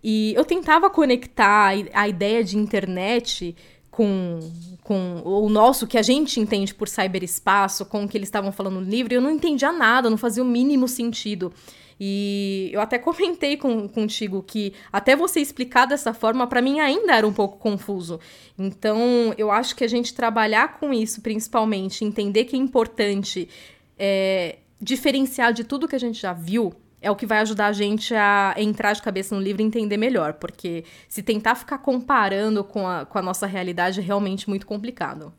E 0.03 0.33
eu 0.35 0.43
tentava 0.43 0.89
conectar 0.89 1.73
a 1.93 2.09
ideia 2.09 2.43
de 2.43 2.57
internet 2.57 3.55
com, 3.89 4.39
com 4.85 5.23
o 5.25 5.49
nosso, 5.49 5.87
que 5.87 5.97
a 5.97 6.03
gente 6.03 6.39
entende 6.39 6.71
por 6.71 6.87
cyberespaço, 6.87 7.87
com 7.87 8.03
o 8.03 8.07
que 8.07 8.15
eles 8.15 8.27
estavam 8.27 8.51
falando 8.51 8.79
no 8.79 8.87
livro, 8.87 9.15
eu 9.15 9.19
não 9.19 9.31
entendia 9.31 9.71
nada, 9.71 10.11
não 10.11 10.17
fazia 10.17 10.43
o 10.43 10.45
mínimo 10.45 10.87
sentido. 10.87 11.51
E 11.99 12.69
eu 12.71 12.79
até 12.79 12.99
comentei 12.99 13.57
com, 13.57 13.89
contigo 13.89 14.43
que 14.43 14.73
até 14.93 15.15
você 15.15 15.39
explicar 15.39 15.87
dessa 15.87 16.13
forma, 16.13 16.45
para 16.45 16.61
mim 16.61 16.79
ainda 16.79 17.15
era 17.15 17.27
um 17.27 17.33
pouco 17.33 17.57
confuso. 17.57 18.19
Então, 18.59 19.33
eu 19.39 19.49
acho 19.49 19.75
que 19.75 19.83
a 19.83 19.87
gente 19.87 20.13
trabalhar 20.13 20.79
com 20.79 20.93
isso, 20.93 21.19
principalmente, 21.19 22.05
entender 22.05 22.45
que 22.45 22.55
é 22.55 22.59
importante 22.59 23.49
é, 23.97 24.59
diferenciar 24.79 25.51
de 25.51 25.63
tudo 25.63 25.87
que 25.87 25.95
a 25.95 25.99
gente 25.99 26.21
já 26.21 26.31
viu, 26.31 26.71
é 27.05 27.11
o 27.11 27.15
que 27.15 27.27
vai 27.27 27.37
ajudar 27.37 27.67
a 27.67 27.71
gente 27.71 28.15
a 28.15 28.55
entrar 28.57 28.93
de 28.93 29.01
cabeça 29.01 29.35
no 29.35 29.41
livro 29.41 29.61
e 29.61 29.65
entender 29.65 29.95
melhor, 29.95 30.33
porque 30.33 30.83
se 31.07 31.21
tentar 31.21 31.53
ficar 31.53 31.77
comparando 31.77 32.63
com 32.63 32.87
a, 32.87 33.05
com 33.05 33.19
a 33.19 33.21
nossa 33.21 33.45
realidade 33.45 33.99
é 33.99 34.03
realmente 34.03 34.49
muito 34.49 34.65
complicado. 34.65 35.31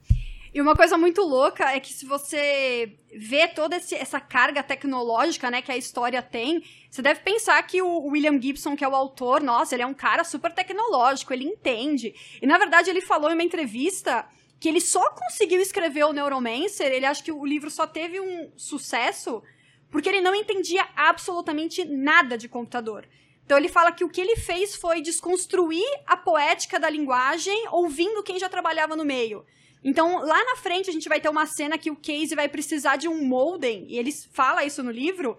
E 0.55 0.61
uma 0.61 0.77
coisa 0.77 0.97
muito 0.97 1.23
louca 1.23 1.65
é 1.73 1.81
que 1.81 1.93
se 1.93 2.07
você 2.07 2.97
vê 3.13 3.49
toda 3.49 3.77
esse, 3.77 3.97
essa 3.97 4.21
carga 4.21 4.63
tecnológica, 4.63 5.51
né, 5.51 5.61
que 5.61 5.73
a 5.73 5.77
história 5.77 6.23
tem, 6.23 6.63
você 6.89 7.03
deve 7.03 7.19
pensar 7.21 7.61
que 7.65 7.83
o 7.83 8.07
William 8.07 8.41
Gibson, 8.41 8.77
que 8.77 8.85
é 8.85 8.89
o 8.89 8.95
autor, 8.95 9.43
nossa, 9.43 9.75
ele 9.75 9.83
é 9.83 9.87
um 9.87 9.93
cara 9.93 10.23
super 10.23 10.53
tecnológico, 10.53 11.33
ele 11.33 11.45
entende. 11.45 12.15
E 12.41 12.47
na 12.47 12.59
verdade 12.59 12.91
ele 12.91 13.01
falou 13.01 13.29
em 13.29 13.35
uma 13.35 13.43
entrevista 13.43 14.25
que 14.61 14.69
ele 14.69 14.81
só 14.81 15.11
conseguiu 15.11 15.61
escrever 15.61 16.05
o 16.05 16.13
Neuromancer, 16.13 16.93
ele 16.93 17.07
acha 17.07 17.25
que 17.25 17.33
o 17.33 17.45
livro 17.45 17.71
só 17.71 17.89
teve 17.89 18.21
um 18.21 18.53
sucesso 18.57 19.43
porque 19.91 20.09
ele 20.09 20.21
não 20.21 20.35
entendia 20.35 20.87
absolutamente 20.97 21.85
nada 21.85 22.37
de 22.37 22.49
computador. 22.49 23.07
Então 23.45 23.57
ele 23.57 23.69
fala 23.69 23.93
que 23.93 24.05
o 24.05 24.09
que 24.09 24.21
ele 24.21 24.37
fez 24.37 24.75
foi 24.75 25.01
desconstruir 25.01 25.87
a 26.07 26.17
poética 26.17 26.81
da 26.81 26.91
linguagem 26.91 27.69
ouvindo 27.71 28.23
quem 28.23 28.39
já 28.39 28.49
trabalhava 28.49 28.97
no 28.97 29.05
meio. 29.05 29.45
Então, 29.85 30.19
lá 30.19 30.45
na 30.45 30.57
frente, 30.57 30.91
a 30.91 30.93
gente 30.93 31.09
vai 31.09 31.21
ter 31.21 31.29
uma 31.29 31.47
cena 31.47 31.79
que 31.79 31.93
o 31.93 31.97
Casey 31.97 32.35
vai 32.35 32.49
precisar 32.49 32.97
de 32.97 33.07
um 33.07 33.25
modem, 33.25 33.87
e 33.89 33.97
ele 33.97 34.11
fala 34.33 34.65
isso 34.65 34.83
no 34.83 34.91
livro. 34.91 35.39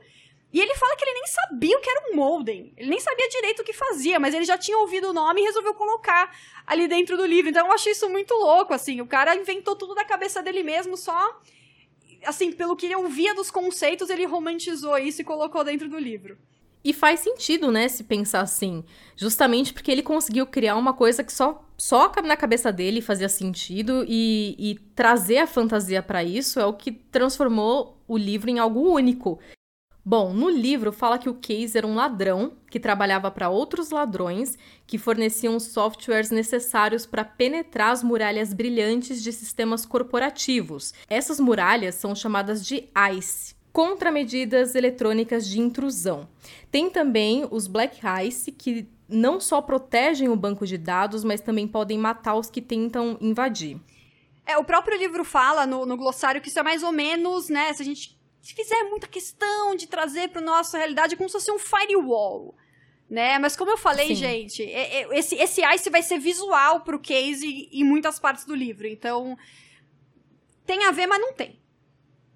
E 0.53 0.61
ele 0.61 0.73
fala 0.75 0.95
que 0.95 1.03
ele 1.03 1.15
nem 1.15 1.27
sabia 1.27 1.77
o 1.77 1.81
que 1.81 1.89
era 1.89 2.09
um 2.09 2.15
modem. 2.15 2.73
Ele 2.77 2.89
nem 2.89 2.99
sabia 2.99 3.27
direito 3.27 3.61
o 3.61 3.65
que 3.65 3.73
fazia, 3.73 4.17
mas 4.17 4.33
ele 4.33 4.45
já 4.45 4.57
tinha 4.57 4.77
ouvido 4.77 5.09
o 5.09 5.13
nome 5.13 5.41
e 5.41 5.43
resolveu 5.43 5.73
colocar 5.73 6.33
ali 6.65 6.87
dentro 6.87 7.17
do 7.17 7.25
livro. 7.25 7.49
Então 7.49 7.67
eu 7.67 7.73
achei 7.73 7.91
isso 7.91 8.09
muito 8.09 8.33
louco, 8.33 8.73
assim. 8.73 9.01
O 9.01 9.05
cara 9.05 9.35
inventou 9.35 9.75
tudo 9.75 9.93
da 9.93 10.05
cabeça 10.05 10.41
dele 10.41 10.63
mesmo, 10.63 10.95
só. 10.95 11.41
Assim, 12.27 12.51
pelo 12.51 12.75
que 12.75 12.87
ele 12.87 12.95
ouvia 12.95 13.33
dos 13.33 13.49
conceitos, 13.49 14.09
ele 14.09 14.25
romantizou 14.25 14.97
isso 14.97 15.21
e 15.21 15.23
colocou 15.23 15.63
dentro 15.63 15.87
do 15.87 15.97
livro. 15.97 16.37
E 16.83 16.91
faz 16.91 17.21
sentido, 17.21 17.71
né, 17.71 17.87
se 17.87 18.03
pensar 18.03 18.41
assim. 18.41 18.83
Justamente 19.15 19.71
porque 19.71 19.89
ele 19.89 20.03
conseguiu 20.03 20.45
criar 20.45 20.75
uma 20.75 20.93
coisa 20.93 21.23
que 21.23 21.31
só, 21.31 21.65
só 21.77 22.11
na 22.25 22.35
cabeça 22.35 22.69
dele 22.69 23.01
fazia 23.01 23.29
sentido 23.29 24.05
e, 24.05 24.55
e 24.59 24.75
trazer 24.93 25.37
a 25.37 25.47
fantasia 25.47 26.03
para 26.03 26.21
isso 26.21 26.59
é 26.59 26.65
o 26.65 26.73
que 26.73 26.91
transformou 26.91 27.97
o 28.05 28.17
livro 28.17 28.49
em 28.49 28.59
algo 28.59 28.91
único. 28.91 29.39
Bom, 30.09 30.33
no 30.33 30.49
livro 30.49 30.93
fala 30.93 31.17
que 31.17 31.27
o 31.27 31.33
Case 31.33 31.77
era 31.77 31.85
um 31.85 31.93
ladrão 31.93 32.53
que 32.71 32.79
trabalhava 32.79 33.29
para 33.29 33.49
outros 33.49 33.89
ladrões 33.89 34.57
que 34.85 34.97
forneciam 34.97 35.59
softwares 35.59 36.31
necessários 36.31 37.05
para 37.05 37.25
penetrar 37.25 37.91
as 37.91 38.01
muralhas 38.01 38.53
brilhantes 38.53 39.21
de 39.21 39.33
sistemas 39.33 39.85
corporativos. 39.85 40.93
Essas 41.09 41.41
muralhas 41.41 41.95
são 41.95 42.15
chamadas 42.15 42.65
de 42.65 42.87
ICE, 43.17 43.53
contramedidas 43.73 44.75
eletrônicas 44.75 45.45
de 45.45 45.59
intrusão. 45.59 46.29
Tem 46.71 46.89
também 46.89 47.45
os 47.51 47.67
Black 47.67 47.99
Ice, 48.25 48.53
que 48.53 48.87
não 49.09 49.41
só 49.41 49.61
protegem 49.61 50.29
o 50.29 50.37
banco 50.37 50.65
de 50.65 50.77
dados, 50.77 51.25
mas 51.25 51.41
também 51.41 51.67
podem 51.67 51.97
matar 51.97 52.35
os 52.35 52.49
que 52.49 52.61
tentam 52.61 53.17
invadir. 53.19 53.77
É, 54.45 54.57
o 54.57 54.63
próprio 54.63 54.97
livro 54.97 55.25
fala 55.25 55.65
no, 55.65 55.85
no 55.85 55.97
glossário 55.97 56.39
que 56.39 56.47
isso 56.47 56.59
é 56.59 56.63
mais 56.63 56.81
ou 56.81 56.93
menos, 56.93 57.49
né? 57.49 57.73
Se 57.73 57.81
a 57.81 57.85
gente 57.85 58.16
fizer 58.53 58.83
muita 58.83 59.07
questão 59.07 59.75
de 59.75 59.87
trazer 59.87 60.29
para 60.29 60.41
nossa 60.41 60.77
realidade, 60.77 61.15
como 61.15 61.29
se 61.29 61.33
fosse 61.33 61.51
um 61.51 61.59
firewall. 61.59 62.55
Né? 63.09 63.39
Mas 63.39 63.55
como 63.55 63.71
eu 63.71 63.77
falei, 63.77 64.07
Sim. 64.07 64.15
gente, 64.15 64.63
é, 64.63 65.01
é, 65.01 65.17
esse, 65.17 65.35
esse 65.35 65.61
ICE 65.63 65.89
vai 65.89 66.01
ser 66.01 66.19
visual 66.19 66.81
pro 66.81 66.99
case 66.99 67.69
em 67.71 67.83
muitas 67.83 68.19
partes 68.19 68.45
do 68.45 68.53
livro. 68.53 68.85
Então, 68.85 69.37
tem 70.65 70.85
a 70.85 70.91
ver, 70.91 71.07
mas 71.07 71.21
não 71.21 71.33
tem. 71.33 71.57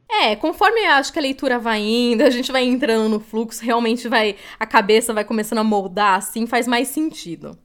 É, 0.10 0.36
conforme 0.36 0.82
eu 0.82 0.92
acho 0.92 1.14
que 1.14 1.20
a 1.20 1.22
leitura 1.22 1.58
vai 1.58 1.80
indo, 1.80 2.24
a 2.24 2.30
gente 2.30 2.52
vai 2.52 2.64
entrando 2.64 3.08
no 3.08 3.20
fluxo, 3.20 3.64
realmente 3.64 4.10
vai 4.10 4.36
a 4.60 4.66
cabeça 4.66 5.14
vai 5.14 5.24
começando 5.24 5.60
a 5.60 5.64
moldar 5.64 6.18
assim, 6.18 6.46
faz 6.46 6.68
mais 6.68 6.90
sentido. 6.90 7.58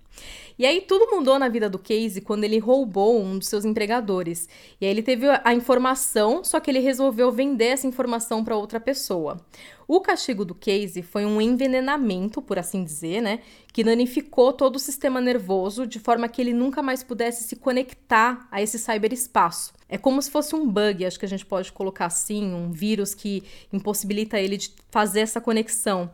E 0.58 0.64
aí 0.64 0.80
tudo 0.80 1.14
mudou 1.14 1.38
na 1.38 1.48
vida 1.48 1.68
do 1.68 1.78
Casey 1.78 2.20
quando 2.20 2.44
ele 2.44 2.58
roubou 2.58 3.22
um 3.22 3.38
dos 3.38 3.48
seus 3.48 3.64
empregadores. 3.64 4.48
E 4.80 4.86
aí 4.86 4.90
ele 4.90 5.02
teve 5.02 5.26
a 5.44 5.54
informação, 5.54 6.42
só 6.42 6.58
que 6.58 6.70
ele 6.70 6.78
resolveu 6.78 7.30
vender 7.30 7.66
essa 7.66 7.86
informação 7.86 8.42
para 8.42 8.56
outra 8.56 8.80
pessoa. 8.80 9.38
O 9.86 10.00
castigo 10.00 10.44
do 10.44 10.54
Casey 10.54 11.02
foi 11.02 11.24
um 11.24 11.40
envenenamento, 11.40 12.42
por 12.42 12.58
assim 12.58 12.82
dizer, 12.82 13.20
né, 13.20 13.40
que 13.72 13.84
danificou 13.84 14.52
todo 14.52 14.76
o 14.76 14.80
sistema 14.80 15.20
nervoso 15.20 15.86
de 15.86 16.00
forma 16.00 16.28
que 16.28 16.40
ele 16.40 16.52
nunca 16.52 16.82
mais 16.82 17.04
pudesse 17.04 17.44
se 17.44 17.54
conectar 17.56 18.48
a 18.50 18.60
esse 18.60 18.78
cyberespaço. 18.78 19.74
É 19.88 19.96
como 19.96 20.20
se 20.20 20.30
fosse 20.30 20.56
um 20.56 20.68
bug, 20.68 21.04
acho 21.04 21.18
que 21.18 21.24
a 21.26 21.28
gente 21.28 21.46
pode 21.46 21.70
colocar 21.70 22.06
assim, 22.06 22.52
um 22.52 22.72
vírus 22.72 23.14
que 23.14 23.44
impossibilita 23.72 24.40
ele 24.40 24.56
de 24.56 24.72
fazer 24.90 25.20
essa 25.20 25.40
conexão. 25.40 26.10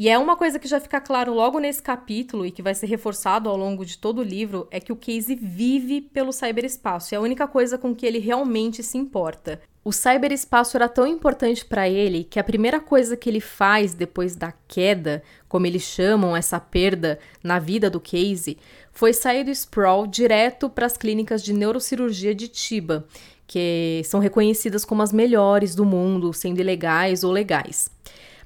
E 0.00 0.08
é 0.08 0.16
uma 0.16 0.36
coisa 0.36 0.60
que 0.60 0.68
já 0.68 0.78
fica 0.78 1.00
claro 1.00 1.34
logo 1.34 1.58
nesse 1.58 1.82
capítulo 1.82 2.46
e 2.46 2.52
que 2.52 2.62
vai 2.62 2.72
ser 2.72 2.86
reforçado 2.86 3.48
ao 3.48 3.56
longo 3.56 3.84
de 3.84 3.98
todo 3.98 4.20
o 4.20 4.22
livro 4.22 4.68
é 4.70 4.78
que 4.78 4.92
o 4.92 4.96
Casey 4.96 5.34
vive 5.34 6.00
pelo 6.00 6.32
cyberespaço. 6.32 7.16
É 7.16 7.18
a 7.18 7.20
única 7.20 7.48
coisa 7.48 7.76
com 7.76 7.92
que 7.92 8.06
ele 8.06 8.20
realmente 8.20 8.80
se 8.80 8.96
importa. 8.96 9.60
O 9.84 9.90
cyberespaço 9.92 10.76
era 10.76 10.88
tão 10.88 11.04
importante 11.04 11.64
para 11.64 11.88
ele 11.88 12.22
que 12.22 12.38
a 12.38 12.44
primeira 12.44 12.78
coisa 12.78 13.16
que 13.16 13.28
ele 13.28 13.40
faz 13.40 13.92
depois 13.92 14.36
da 14.36 14.54
queda, 14.68 15.20
como 15.48 15.66
eles 15.66 15.82
chamam 15.82 16.36
essa 16.36 16.60
perda 16.60 17.18
na 17.42 17.58
vida 17.58 17.90
do 17.90 17.98
Casey, 17.98 18.56
foi 18.92 19.12
sair 19.12 19.42
do 19.42 19.50
Sprawl 19.50 20.06
direto 20.06 20.70
para 20.70 20.86
as 20.86 20.96
clínicas 20.96 21.42
de 21.42 21.52
neurocirurgia 21.52 22.32
de 22.32 22.46
Tiba, 22.46 23.04
que 23.48 24.02
são 24.04 24.20
reconhecidas 24.20 24.84
como 24.84 25.02
as 25.02 25.12
melhores 25.12 25.74
do 25.74 25.84
mundo, 25.84 26.32
sendo 26.32 26.60
ilegais 26.60 27.24
ou 27.24 27.32
legais. 27.32 27.90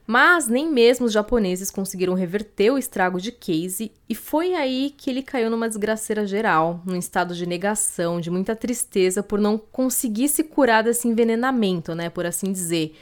Mas 0.07 0.49
nem 0.49 0.69
mesmo 0.69 1.07
os 1.07 1.13
japoneses 1.13 1.71
conseguiram 1.71 2.15
reverter 2.15 2.71
o 2.71 2.79
estrago 2.79 3.21
de 3.21 3.31
Casey, 3.31 3.93
e 4.09 4.15
foi 4.15 4.55
aí 4.55 4.93
que 4.97 5.09
ele 5.09 5.23
caiu 5.23 5.49
numa 5.49 5.69
desgraceira 5.69 6.27
geral, 6.27 6.83
num 6.85 6.97
estado 6.97 7.35
de 7.35 7.47
negação, 7.47 8.21
de 8.21 8.31
muita 8.31 8.57
tristeza 8.57 9.23
por 9.23 9.39
não 9.39 9.57
conseguir 9.57 10.29
se 10.29 10.43
curar 10.43 10.83
desse 10.83 11.07
envenenamento, 11.07 11.95
né, 11.95 12.11
por 12.11 12.27
assim 12.27 12.53
dizer. 12.53 12.97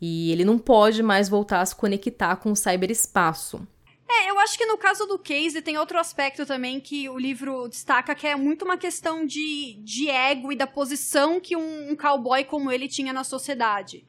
E 0.00 0.30
ele 0.30 0.44
não 0.44 0.58
pode 0.58 1.02
mais 1.02 1.28
voltar 1.28 1.60
a 1.60 1.66
se 1.66 1.74
conectar 1.74 2.36
com 2.36 2.52
o 2.52 2.56
cyberespaço. 2.56 3.66
É, 4.08 4.30
eu 4.30 4.38
acho 4.38 4.56
que 4.56 4.66
no 4.66 4.78
caso 4.78 5.04
do 5.06 5.18
Casey 5.18 5.60
tem 5.60 5.76
outro 5.78 5.98
aspecto 5.98 6.46
também 6.46 6.78
que 6.78 7.08
o 7.08 7.18
livro 7.18 7.66
destaca, 7.68 8.14
que 8.14 8.26
é 8.26 8.36
muito 8.36 8.64
uma 8.64 8.76
questão 8.76 9.26
de, 9.26 9.74
de 9.82 10.08
ego 10.08 10.52
e 10.52 10.56
da 10.56 10.66
posição 10.66 11.40
que 11.40 11.56
um, 11.56 11.90
um 11.90 11.96
cowboy 11.96 12.44
como 12.44 12.70
ele 12.70 12.86
tinha 12.86 13.12
na 13.12 13.24
sociedade 13.24 14.04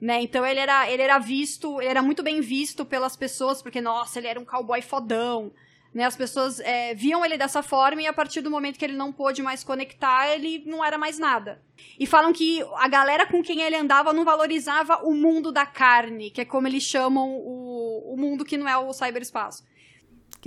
né? 0.00 0.22
Então 0.22 0.46
ele 0.46 0.60
era, 0.60 0.90
ele 0.90 1.02
era 1.02 1.18
visto, 1.18 1.80
ele 1.80 1.90
era 1.90 2.02
muito 2.02 2.22
bem 2.22 2.40
visto 2.40 2.84
pelas 2.84 3.16
pessoas, 3.16 3.60
porque, 3.60 3.80
nossa, 3.80 4.18
ele 4.18 4.28
era 4.28 4.40
um 4.40 4.44
cowboy 4.44 4.80
fodão. 4.80 5.52
Né, 5.92 6.04
as 6.04 6.14
pessoas 6.14 6.60
é, 6.60 6.94
viam 6.94 7.24
ele 7.24 7.36
dessa 7.36 7.64
forma 7.64 8.00
e 8.00 8.06
a 8.06 8.12
partir 8.12 8.40
do 8.42 8.48
momento 8.48 8.78
que 8.78 8.84
ele 8.84 8.96
não 8.96 9.12
pôde 9.12 9.42
mais 9.42 9.64
conectar, 9.64 10.32
ele 10.32 10.62
não 10.64 10.84
era 10.84 10.96
mais 10.96 11.18
nada. 11.18 11.60
E 11.98 12.06
falam 12.06 12.32
que 12.32 12.64
a 12.76 12.86
galera 12.86 13.26
com 13.26 13.42
quem 13.42 13.60
ele 13.60 13.74
andava 13.74 14.12
não 14.12 14.24
valorizava 14.24 14.98
o 15.02 15.12
mundo 15.12 15.50
da 15.50 15.66
carne, 15.66 16.30
que 16.30 16.42
é 16.42 16.44
como 16.44 16.68
eles 16.68 16.84
chamam 16.84 17.28
o, 17.30 18.14
o 18.14 18.16
mundo 18.16 18.44
que 18.44 18.56
não 18.56 18.68
é 18.68 18.76
o 18.76 18.92
cyberespaço 18.92 19.64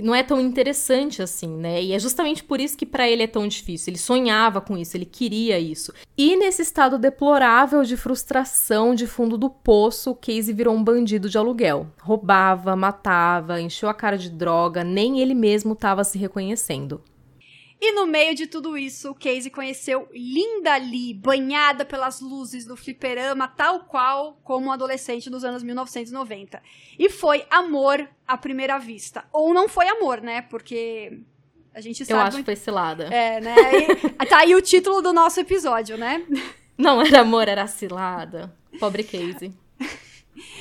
não 0.02 0.14
é 0.14 0.22
tão 0.22 0.40
interessante 0.40 1.22
assim, 1.22 1.48
né? 1.48 1.82
E 1.82 1.92
é 1.92 1.98
justamente 1.98 2.42
por 2.42 2.60
isso 2.60 2.76
que 2.76 2.86
para 2.86 3.08
ele 3.08 3.22
é 3.22 3.26
tão 3.26 3.46
difícil. 3.46 3.90
Ele 3.90 3.98
sonhava 3.98 4.60
com 4.60 4.76
isso, 4.76 4.96
ele 4.96 5.04
queria 5.04 5.58
isso. 5.58 5.92
E 6.16 6.36
nesse 6.36 6.62
estado 6.62 6.98
deplorável 6.98 7.84
de 7.84 7.96
frustração 7.96 8.94
de 8.94 9.06
fundo 9.06 9.38
do 9.38 9.48
poço, 9.48 10.14
Casey 10.14 10.54
virou 10.54 10.74
um 10.74 10.82
bandido 10.82 11.28
de 11.28 11.38
aluguel. 11.38 11.86
Roubava, 12.00 12.74
matava, 12.74 13.60
encheu 13.60 13.88
a 13.88 13.94
cara 13.94 14.18
de 14.18 14.30
droga, 14.30 14.82
nem 14.82 15.20
ele 15.20 15.34
mesmo 15.34 15.74
estava 15.74 16.02
se 16.02 16.18
reconhecendo. 16.18 17.00
E 17.86 17.92
no 17.92 18.06
meio 18.06 18.34
de 18.34 18.46
tudo 18.46 18.78
isso, 18.78 19.10
o 19.10 19.14
Casey 19.14 19.50
conheceu 19.50 20.08
Linda 20.10 20.74
Lee, 20.78 21.12
banhada 21.12 21.84
pelas 21.84 22.18
luzes 22.18 22.64
do 22.64 22.78
fliperama, 22.78 23.46
tal 23.46 23.80
qual 23.80 24.40
como 24.42 24.68
um 24.68 24.72
adolescente 24.72 25.28
dos 25.28 25.44
anos 25.44 25.62
1990. 25.62 26.62
E 26.98 27.10
foi 27.10 27.44
amor 27.50 28.08
à 28.26 28.38
primeira 28.38 28.78
vista. 28.78 29.26
Ou 29.30 29.52
não 29.52 29.68
foi 29.68 29.86
amor, 29.86 30.22
né? 30.22 30.40
Porque 30.40 31.20
a 31.74 31.80
gente 31.82 32.06
sabe. 32.06 32.18
Eu 32.18 32.26
acho 32.26 32.38
que 32.38 32.44
foi 32.44 32.56
cilada. 32.56 33.04
É, 33.12 33.38
né? 33.42 33.54
E, 34.18 34.26
tá 34.26 34.38
aí 34.38 34.54
o 34.54 34.62
título 34.62 35.02
do 35.02 35.12
nosso 35.12 35.38
episódio, 35.40 35.98
né? 35.98 36.24
Não 36.78 37.02
era 37.02 37.20
amor, 37.20 37.48
era 37.48 37.66
cilada. 37.66 38.50
Pobre 38.80 39.04
Casey. 39.04 39.52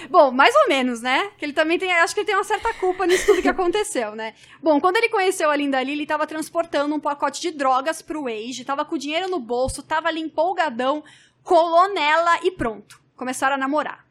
Bom, 0.10 0.32
mais 0.32 0.56
ou 0.56 0.68
menos, 0.68 1.02
né? 1.02 1.32
Que 1.38 1.46
ele 1.46 1.54
também 1.54 1.80
tem. 1.80 1.92
Acho 1.92 2.14
que 2.14 2.22
ele 2.22 2.28
tem 2.28 2.36
uma 2.36 2.44
certa 2.44 2.74
culpa 2.76 3.06
nisso 3.06 3.26
tudo 3.26 3.42
que 3.42 3.50
aconteceu, 3.50 4.16
né? 4.16 4.34
Bom, 4.62 4.80
quando 4.80 4.98
ele 4.98 5.10
conheceu 5.10 5.50
a 5.50 5.56
Linda 5.56 5.80
Lee, 5.82 5.94
ele 5.94 6.06
tava 6.06 6.28
transportando 6.28 6.94
um 6.94 7.00
pacote 7.00 7.42
de 7.42 7.52
drogas 7.52 8.02
pro 8.02 8.28
Age, 8.28 8.66
tava 8.66 8.86
com 8.86 8.98
dinheiro 8.98 9.30
no 9.30 9.40
bolso, 9.40 9.82
tava 9.82 10.08
ali 10.08 10.22
empolgadão, 10.22 11.04
colou 11.44 11.94
nela 11.94 12.40
e 12.44 12.52
pronto. 12.52 13.02
Começaram 13.16 13.56
a 13.56 13.58
namorar. 13.58 14.06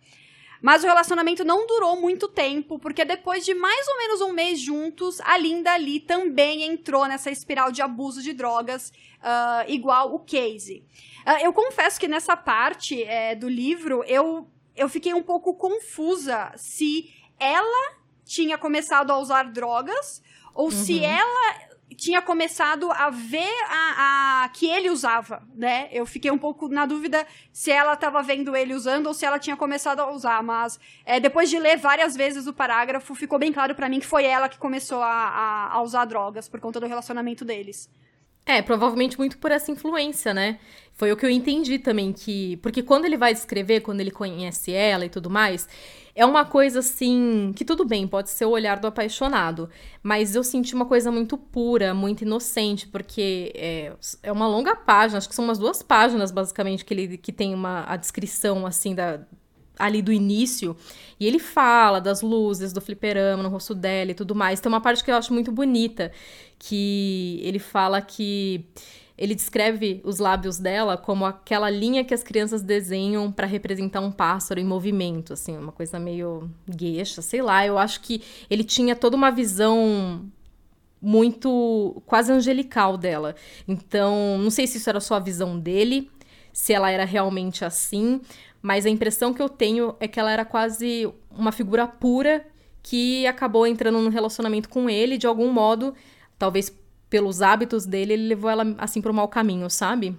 Mas 0.62 0.85
o 0.85 0.87
relacionamento 0.87 1.44
não 1.44 1.66
durou 1.66 2.01
muito 2.01 2.29
tempo, 2.29 2.79
porque 2.79 3.05
depois 3.05 3.44
de 3.44 3.53
mais 3.53 3.88
ou 3.88 3.98
menos 3.98 4.20
um 4.20 4.33
mês 4.33 4.61
juntos, 4.61 5.20
a 5.22 5.37
Linda 5.37 5.75
Lee 5.77 5.98
também 5.98 6.62
entrou 6.62 7.05
nessa 7.07 7.33
espiral 7.33 7.72
de 7.72 7.83
abuso 7.83 8.22
de 8.22 8.33
drogas, 8.33 8.92
uh, 9.18 9.68
igual 9.68 10.14
o 10.14 10.20
Casey. 10.20 10.85
Uh, 11.27 11.44
eu 11.44 11.53
confesso 11.53 11.98
que 11.98 12.07
nessa 12.07 12.37
parte 12.37 13.03
é, 13.03 13.35
do 13.35 13.48
livro, 13.48 14.05
eu 14.07 14.48
eu 14.76 14.88
fiquei 14.88 15.14
um 15.14 15.22
pouco 15.22 15.54
confusa 15.54 16.52
se 16.56 17.12
ela 17.38 17.96
tinha 18.24 18.56
começado 18.56 19.11
a 19.11 19.18
usar 19.18 19.44
drogas 19.44 20.22
ou 20.54 20.66
uhum. 20.66 20.70
se 20.70 21.04
ela 21.04 21.72
tinha 21.94 22.22
começado 22.22 22.90
a 22.90 23.11
ver 23.11 23.52
a, 23.68 24.44
a, 24.44 24.48
que 24.48 24.66
ele 24.66 24.90
usava, 24.90 25.42
né? 25.54 25.88
Eu 25.92 26.06
fiquei 26.06 26.30
um 26.30 26.38
pouco 26.38 26.68
na 26.68 26.87
dúvida 26.87 27.26
se 27.52 27.70
ela 27.70 27.92
estava 27.92 28.22
vendo 28.22 28.56
ele 28.56 28.74
usando 28.74 29.06
ou 29.06 29.14
se 29.14 29.24
ela 29.24 29.38
tinha 29.38 29.56
começado 29.56 30.00
a 30.00 30.11
usar, 30.11 30.42
mas 30.42 30.80
é, 31.04 31.20
depois 31.20 31.50
de 31.50 31.58
ler 31.58 31.76
várias 31.76 32.16
vezes 32.16 32.46
o 32.46 32.52
parágrafo, 32.52 33.14
ficou 33.14 33.38
bem 33.38 33.52
claro 33.52 33.74
para 33.74 33.88
mim 33.88 34.00
que 34.00 34.06
foi 34.06 34.24
ela 34.24 34.48
que 34.48 34.58
começou 34.58 35.02
a, 35.02 35.06
a, 35.06 35.72
a 35.74 35.82
usar 35.82 36.04
drogas 36.04 36.48
por 36.48 36.61
conta 36.61 36.80
do 36.80 36.87
relacionamento 36.87 37.44
deles. 37.44 37.90
É, 38.44 38.61
provavelmente 38.61 39.16
muito 39.18 39.38
por 39.38 39.52
essa 39.52 39.70
influência, 39.70 40.35
né? 40.35 40.59
Foi 40.92 41.12
o 41.12 41.16
que 41.16 41.24
eu 41.24 41.31
entendi 41.31 41.78
também 41.78 42.12
que, 42.12 42.57
porque 42.59 42.83
quando 42.83 43.05
ele 43.05 43.16
vai 43.16 43.33
escrever, 43.33 43.81
quando 43.81 44.00
ele 44.00 44.11
conhece 44.11 44.72
ela 44.72 45.07
e 45.07 45.09
tudo 45.09 45.31
mais, 45.31 45.68
é 46.14 46.26
uma 46.26 46.44
coisa 46.44 46.81
assim, 46.81 47.52
que 47.57 47.64
tudo 47.64 47.85
bem, 47.85 48.07
pode 48.07 48.31
ser 48.31 48.44
o 48.44 48.50
olhar 48.50 48.78
do 48.78 48.87
apaixonado, 48.87 49.70
mas 50.02 50.35
eu 50.35 50.44
senti 50.44 50.74
uma 50.74 50.85
coisa 50.85 51.11
muito 51.11 51.38
pura, 51.38 51.94
muito 51.94 52.22
inocente, 52.22 52.87
porque 52.87 53.52
é, 53.55 53.92
é 54.22 54.33
uma 54.33 54.46
longa 54.46 54.76
página, 54.76 55.18
acho 55.18 55.28
que 55.28 55.35
são 55.35 55.44
umas 55.44 55.59
duas 55.59 55.83
páginas 55.83 56.31
basicamente 56.31 56.85
que 56.85 56.92
ele 56.92 57.16
que 57.16 57.33
tem 57.33 57.55
uma 57.55 57.85
a 57.85 57.96
descrição 57.96 58.66
assim 58.66 58.94
da 58.94 59.20
ali 59.78 60.02
do 60.02 60.12
início, 60.12 60.76
e 61.18 61.26
ele 61.26 61.38
fala 61.38 62.00
das 62.00 62.20
luzes 62.22 62.72
do 62.72 62.81
fliperama 62.81 63.42
no 63.42 63.48
rosto 63.48 63.74
dela 63.74 64.11
e 64.11 64.14
tudo 64.14 64.35
mais. 64.35 64.61
Tem 64.61 64.70
uma 64.70 64.81
parte 64.81 65.02
que 65.02 65.11
eu 65.11 65.16
acho 65.16 65.33
muito 65.33 65.50
bonita, 65.50 66.12
que 66.64 67.40
ele 67.42 67.59
fala 67.59 68.01
que 68.01 68.64
ele 69.18 69.35
descreve 69.35 70.01
os 70.05 70.20
lábios 70.20 70.59
dela 70.59 70.96
como 70.96 71.27
aquela 71.27 71.68
linha 71.68 72.05
que 72.05 72.14
as 72.14 72.22
crianças 72.22 72.62
desenham 72.62 73.33
para 73.33 73.48
representar 73.48 74.01
um 74.01 74.12
pássaro 74.12 74.61
em 74.61 74.64
movimento, 74.64 75.33
assim, 75.33 75.59
uma 75.59 75.72
coisa 75.72 75.98
meio 75.98 76.48
gueixa, 76.68 77.20
sei 77.20 77.42
lá. 77.42 77.66
Eu 77.66 77.79
acho 77.79 78.01
que 78.01 78.22
ele 78.48 78.62
tinha 78.62 78.94
toda 78.94 79.16
uma 79.16 79.33
visão 79.33 80.25
muito 81.01 82.01
quase 82.07 82.31
angelical 82.31 82.96
dela. 82.96 83.35
Então, 83.66 84.38
não 84.38 84.51
sei 84.51 84.68
se 84.68 84.79
isso 84.79 84.88
era 84.88 85.01
só 85.01 85.16
a 85.16 85.20
visão 85.20 85.59
dele, 85.59 86.09
se 86.53 86.72
ela 86.72 86.92
era 86.92 87.05
realmente 87.05 87.64
assim, 87.64 88.20
mas 88.62 88.87
a 88.87 88.90
impressão 88.90 89.35
que 89.35 89.42
eu 89.42 89.48
tenho 89.48 89.96
é 89.98 90.07
que 90.07 90.20
ela 90.20 90.31
era 90.31 90.44
quase 90.44 91.12
uma 91.29 91.51
figura 91.51 91.88
pura 91.88 92.46
que 92.85 93.27
acabou 93.27 93.66
entrando 93.66 93.98
no 93.98 94.11
relacionamento 94.11 94.68
com 94.68 94.88
ele 94.88 95.18
de 95.18 95.27
algum 95.27 95.53
modo, 95.53 95.92
talvez 96.42 96.76
pelos 97.09 97.40
hábitos 97.40 97.87
dele, 97.87 98.14
ele 98.14 98.26
levou 98.26 98.50
ela 98.50 98.74
assim 98.78 99.00
pro 99.00 99.14
mau 99.14 99.28
caminho, 99.28 99.70
sabe? 99.70 100.18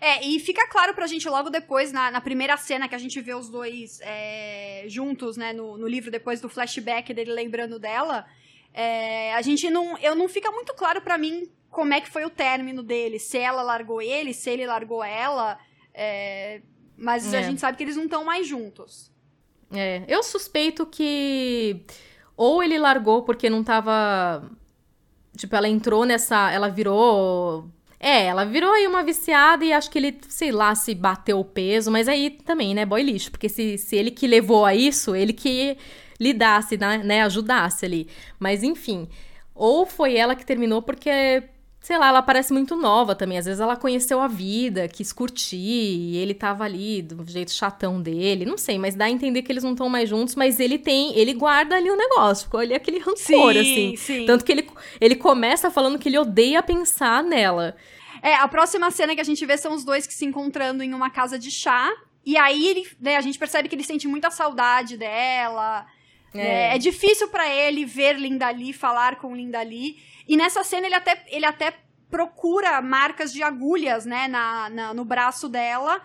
É, 0.00 0.24
e 0.24 0.38
fica 0.38 0.64
claro 0.68 0.94
pra 0.94 1.08
gente 1.08 1.28
logo 1.28 1.50
depois, 1.50 1.90
na, 1.90 2.08
na 2.08 2.20
primeira 2.20 2.56
cena 2.56 2.88
que 2.88 2.94
a 2.94 2.98
gente 2.98 3.20
vê 3.20 3.34
os 3.34 3.48
dois 3.48 3.98
é, 4.02 4.84
juntos, 4.86 5.36
né, 5.36 5.52
no, 5.52 5.76
no 5.76 5.88
livro, 5.88 6.08
depois 6.08 6.40
do 6.40 6.48
flashback 6.48 7.12
dele 7.12 7.32
lembrando 7.32 7.80
dela, 7.80 8.26
é, 8.72 9.34
a 9.34 9.42
gente 9.42 9.68
não. 9.68 9.98
Eu 9.98 10.14
não 10.14 10.28
fica 10.28 10.52
muito 10.52 10.72
claro 10.74 11.00
para 11.00 11.18
mim 11.18 11.50
como 11.68 11.92
é 11.92 12.00
que 12.00 12.08
foi 12.08 12.24
o 12.24 12.30
término 12.30 12.80
dele. 12.80 13.18
Se 13.18 13.36
ela 13.36 13.62
largou 13.62 14.00
ele, 14.00 14.32
se 14.32 14.48
ele 14.50 14.64
largou 14.64 15.02
ela. 15.02 15.58
É, 15.92 16.62
mas 16.96 17.34
é. 17.34 17.38
a 17.38 17.42
gente 17.42 17.60
sabe 17.60 17.76
que 17.76 17.82
eles 17.82 17.96
não 17.96 18.04
estão 18.04 18.24
mais 18.24 18.46
juntos. 18.46 19.10
É, 19.72 20.04
eu 20.06 20.22
suspeito 20.22 20.86
que 20.86 21.84
ou 22.36 22.62
ele 22.62 22.78
largou 22.78 23.24
porque 23.24 23.50
não 23.50 23.64
tava. 23.64 24.48
Tipo, 25.40 25.56
ela 25.56 25.68
entrou 25.68 26.04
nessa. 26.04 26.50
Ela 26.52 26.68
virou. 26.68 27.66
É, 27.98 28.26
ela 28.26 28.44
virou 28.44 28.70
aí 28.72 28.86
uma 28.86 29.02
viciada 29.02 29.64
e 29.64 29.72
acho 29.72 29.90
que 29.90 29.98
ele, 29.98 30.18
sei 30.28 30.52
lá, 30.52 30.74
se 30.74 30.94
bateu 30.94 31.40
o 31.40 31.44
peso, 31.44 31.90
mas 31.90 32.08
aí 32.08 32.30
também, 32.30 32.74
né, 32.74 32.86
boy 32.86 33.02
lixo, 33.02 33.30
porque 33.30 33.48
se, 33.48 33.76
se 33.76 33.94
ele 33.94 34.10
que 34.10 34.26
levou 34.26 34.64
a 34.64 34.74
isso, 34.74 35.14
ele 35.14 35.34
que 35.34 35.76
lidasse, 36.18 36.78
né, 36.78 36.98
né 36.98 37.22
ajudasse 37.22 37.84
ali. 37.86 38.08
Mas 38.38 38.62
enfim. 38.62 39.08
ou 39.54 39.86
foi 39.86 40.16
ela 40.16 40.34
que 40.34 40.46
terminou 40.46 40.82
porque 40.82 41.42
sei 41.80 41.96
lá, 41.96 42.08
ela 42.08 42.22
parece 42.22 42.52
muito 42.52 42.76
nova 42.76 43.14
também. 43.14 43.38
Às 43.38 43.46
vezes 43.46 43.60
ela 43.60 43.74
conheceu 43.74 44.20
a 44.20 44.28
vida, 44.28 44.86
quis 44.86 45.12
curtir, 45.12 45.56
e 45.56 46.16
ele 46.18 46.34
tava 46.34 46.64
ali 46.64 47.00
do 47.00 47.26
jeito 47.26 47.50
chatão 47.50 48.00
dele. 48.00 48.44
Não 48.44 48.58
sei, 48.58 48.78
mas 48.78 48.94
dá 48.94 49.06
a 49.06 49.10
entender 49.10 49.42
que 49.42 49.50
eles 49.50 49.64
não 49.64 49.72
estão 49.72 49.88
mais 49.88 50.08
juntos, 50.08 50.34
mas 50.34 50.60
ele 50.60 50.78
tem, 50.78 51.16
ele 51.18 51.32
guarda 51.32 51.76
ali 51.76 51.90
o 51.90 51.96
negócio. 51.96 52.44
Ficou 52.44 52.60
ali 52.60 52.74
aquele 52.74 52.98
rancor, 52.98 53.16
sim, 53.16 53.58
assim. 53.58 53.96
Sim. 53.96 54.26
Tanto 54.26 54.44
que 54.44 54.52
ele, 54.52 54.68
ele 55.00 55.16
começa 55.16 55.70
falando 55.70 55.98
que 55.98 56.08
ele 56.08 56.18
odeia 56.18 56.62
pensar 56.62 57.24
nela. 57.24 57.74
É, 58.22 58.34
a 58.34 58.46
próxima 58.46 58.90
cena 58.90 59.14
que 59.14 59.20
a 59.20 59.24
gente 59.24 59.44
vê 59.46 59.56
são 59.56 59.74
os 59.74 59.82
dois 59.82 60.06
que 60.06 60.12
se 60.12 60.26
encontrando 60.26 60.82
em 60.82 60.92
uma 60.92 61.08
casa 61.08 61.38
de 61.38 61.50
chá. 61.50 61.90
E 62.24 62.36
aí 62.36 62.68
ele, 62.68 62.86
né, 63.00 63.16
a 63.16 63.22
gente 63.22 63.38
percebe 63.38 63.68
que 63.68 63.74
ele 63.74 63.82
sente 63.82 64.06
muita 64.06 64.30
saudade 64.30 64.98
dela. 64.98 65.86
É, 66.34 66.38
né? 66.38 66.76
é 66.76 66.78
difícil 66.78 67.28
para 67.28 67.48
ele 67.48 67.86
ver 67.86 68.18
Linda 68.18 68.50
Lee, 68.50 68.74
falar 68.74 69.16
com 69.16 69.34
Linda 69.34 69.62
Lee. 69.62 69.96
E 70.30 70.36
nessa 70.36 70.62
cena 70.62 70.86
ele 70.86 70.94
até, 70.94 71.24
ele 71.26 71.44
até 71.44 71.76
procura 72.08 72.80
marcas 72.80 73.32
de 73.32 73.42
agulhas, 73.42 74.06
né, 74.06 74.28
na, 74.28 74.70
na, 74.70 74.94
no 74.94 75.04
braço 75.04 75.48
dela, 75.48 76.00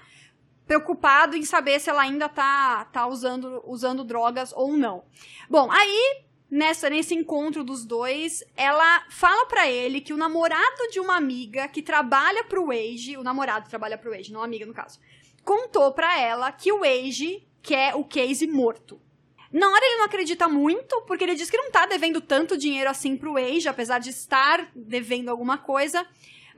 preocupado 0.66 1.38
em 1.38 1.46
saber 1.46 1.80
se 1.80 1.92
ela 1.92 2.02
ainda 2.02 2.28
tá, 2.28 2.86
tá 2.86 3.06
usando, 3.06 3.62
usando 3.68 4.04
drogas 4.04 4.52
ou 4.52 4.76
não. 4.76 5.04
Bom, 5.48 5.72
aí 5.72 6.24
nessa 6.50 6.90
nesse 6.90 7.14
encontro 7.14 7.64
dos 7.64 7.86
dois, 7.86 8.44
ela 8.58 9.06
fala 9.12 9.46
para 9.46 9.70
ele 9.70 10.02
que 10.02 10.12
o 10.12 10.18
namorado 10.18 10.90
de 10.92 11.00
uma 11.00 11.16
amiga 11.16 11.68
que 11.68 11.84
trabalha 11.84 12.44
pro 12.46 12.66
Wage, 12.66 13.18
o 13.18 13.24
namorado 13.24 13.70
trabalha 13.70 13.96
pro 13.96 14.10
Wage, 14.10 14.34
não 14.34 14.42
a 14.42 14.46
amiga 14.46 14.66
no 14.66 14.74
caso, 14.74 15.00
contou 15.44 15.92
para 15.92 16.20
ela 16.20 16.52
que 16.52 16.72
o 16.72 16.80
Wage 16.80 17.48
quer 17.62 17.94
o 17.94 18.04
Casey 18.04 18.48
morto. 18.48 19.00
Na 19.56 19.70
hora 19.70 19.86
ele 19.86 20.00
não 20.00 20.06
acredita 20.06 20.50
muito, 20.50 21.02
porque 21.08 21.24
ele 21.24 21.34
diz 21.34 21.50
que 21.50 21.56
não 21.56 21.72
tá 21.72 21.86
devendo 21.86 22.20
tanto 22.20 22.58
dinheiro 22.58 22.90
assim 22.90 23.16
pro 23.16 23.38
Age, 23.38 23.70
apesar 23.70 24.00
de 24.00 24.10
estar 24.10 24.68
devendo 24.76 25.30
alguma 25.30 25.58
coisa. 25.58 26.06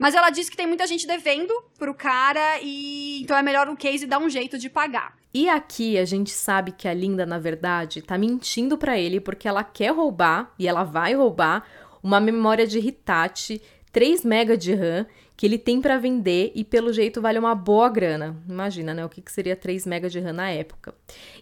Mas 0.00 0.16
ela 0.16 0.30
diz 0.30 0.50
que 0.50 0.56
tem 0.56 0.66
muita 0.66 0.84
gente 0.84 1.06
devendo 1.06 1.54
pro 1.78 1.94
cara 1.94 2.58
e 2.60 3.22
então 3.22 3.38
é 3.38 3.42
melhor 3.42 3.68
o 3.68 3.76
Casey 3.76 4.04
dar 4.04 4.18
um 4.18 4.28
jeito 4.28 4.58
de 4.58 4.68
pagar. 4.68 5.16
E 5.32 5.48
aqui 5.48 5.96
a 5.96 6.04
gente 6.04 6.30
sabe 6.30 6.72
que 6.72 6.88
a 6.88 6.92
Linda, 6.92 7.24
na 7.24 7.38
verdade, 7.38 8.02
tá 8.02 8.18
mentindo 8.18 8.76
para 8.76 8.98
ele 8.98 9.20
porque 9.20 9.46
ela 9.46 9.62
quer 9.62 9.92
roubar, 9.92 10.52
e 10.58 10.66
ela 10.66 10.82
vai 10.82 11.14
roubar, 11.14 11.64
uma 12.02 12.18
memória 12.18 12.66
de 12.66 12.80
Hitachi, 12.80 13.62
3 13.92 14.24
MB 14.24 14.56
de 14.56 14.74
RAM, 14.74 15.06
que 15.36 15.46
ele 15.46 15.56
tem 15.56 15.80
para 15.80 15.98
vender 15.98 16.50
e 16.52 16.64
pelo 16.64 16.92
jeito 16.92 17.20
vale 17.20 17.38
uma 17.38 17.54
boa 17.54 17.88
grana. 17.88 18.36
Imagina, 18.48 18.92
né? 18.92 19.04
O 19.04 19.08
que, 19.08 19.22
que 19.22 19.30
seria 19.30 19.54
3 19.54 19.86
MB 19.86 20.08
de 20.08 20.18
RAM 20.18 20.32
na 20.32 20.50
época. 20.50 20.92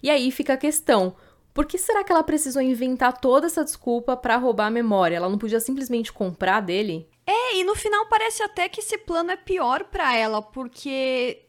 E 0.02 0.10
aí 0.10 0.30
fica 0.30 0.52
a 0.52 0.58
questão: 0.58 1.16
por 1.56 1.64
que 1.64 1.78
será 1.78 2.04
que 2.04 2.12
ela 2.12 2.22
precisou 2.22 2.60
inventar 2.60 3.18
toda 3.18 3.46
essa 3.46 3.64
desculpa 3.64 4.14
para 4.14 4.36
roubar 4.36 4.66
a 4.66 4.70
memória? 4.70 5.16
Ela 5.16 5.30
não 5.30 5.38
podia 5.38 5.58
simplesmente 5.58 6.12
comprar 6.12 6.60
dele? 6.60 7.08
É, 7.26 7.56
e 7.56 7.64
no 7.64 7.74
final 7.74 8.04
parece 8.10 8.42
até 8.42 8.68
que 8.68 8.80
esse 8.80 8.98
plano 8.98 9.30
é 9.30 9.36
pior 9.36 9.84
para 9.84 10.14
ela, 10.14 10.42
porque 10.42 11.44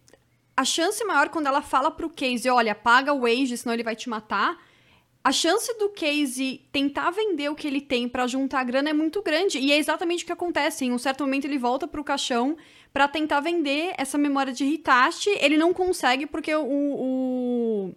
a 0.56 0.64
chance 0.64 1.04
maior 1.04 1.28
quando 1.28 1.48
ela 1.48 1.62
fala 1.62 1.92
pro 1.92 2.10
Casey, 2.10 2.50
olha, 2.50 2.74
paga 2.74 3.12
o 3.12 3.20
Wage, 3.20 3.58
senão 3.58 3.74
ele 3.74 3.84
vai 3.84 3.98
te 3.98 4.08
matar. 4.08 4.58
A 5.22 5.32
chance 5.34 5.78
do 5.78 5.90
Casey 5.90 6.66
tentar 6.72 7.12
vender 7.12 7.50
o 7.50 7.56
que 7.56 7.68
ele 7.68 7.82
tem 7.82 8.08
para 8.08 8.28
juntar 8.28 8.64
grana 8.64 8.90
é 8.90 8.94
muito 8.94 9.22
grande. 9.22 9.60
E 9.60 9.74
é 9.74 9.78
exatamente 9.78 10.24
o 10.24 10.26
que 10.26 10.32
acontece. 10.32 10.86
Em 10.86 10.94
um 10.94 10.98
certo 10.98 11.26
momento 11.26 11.44
ele 11.44 11.58
volta 11.58 11.86
pro 11.86 12.02
caixão 12.02 12.56
para 12.94 13.10
tentar 13.10 13.42
vender 13.42 13.94
essa 13.98 14.18
memória 14.18 14.54
de 14.54 14.64
Hitachi. 14.64 15.32
Ele 15.42 15.58
não 15.58 15.74
consegue 15.74 16.26
porque 16.26 16.56
o, 16.56 16.64
o 16.64 17.94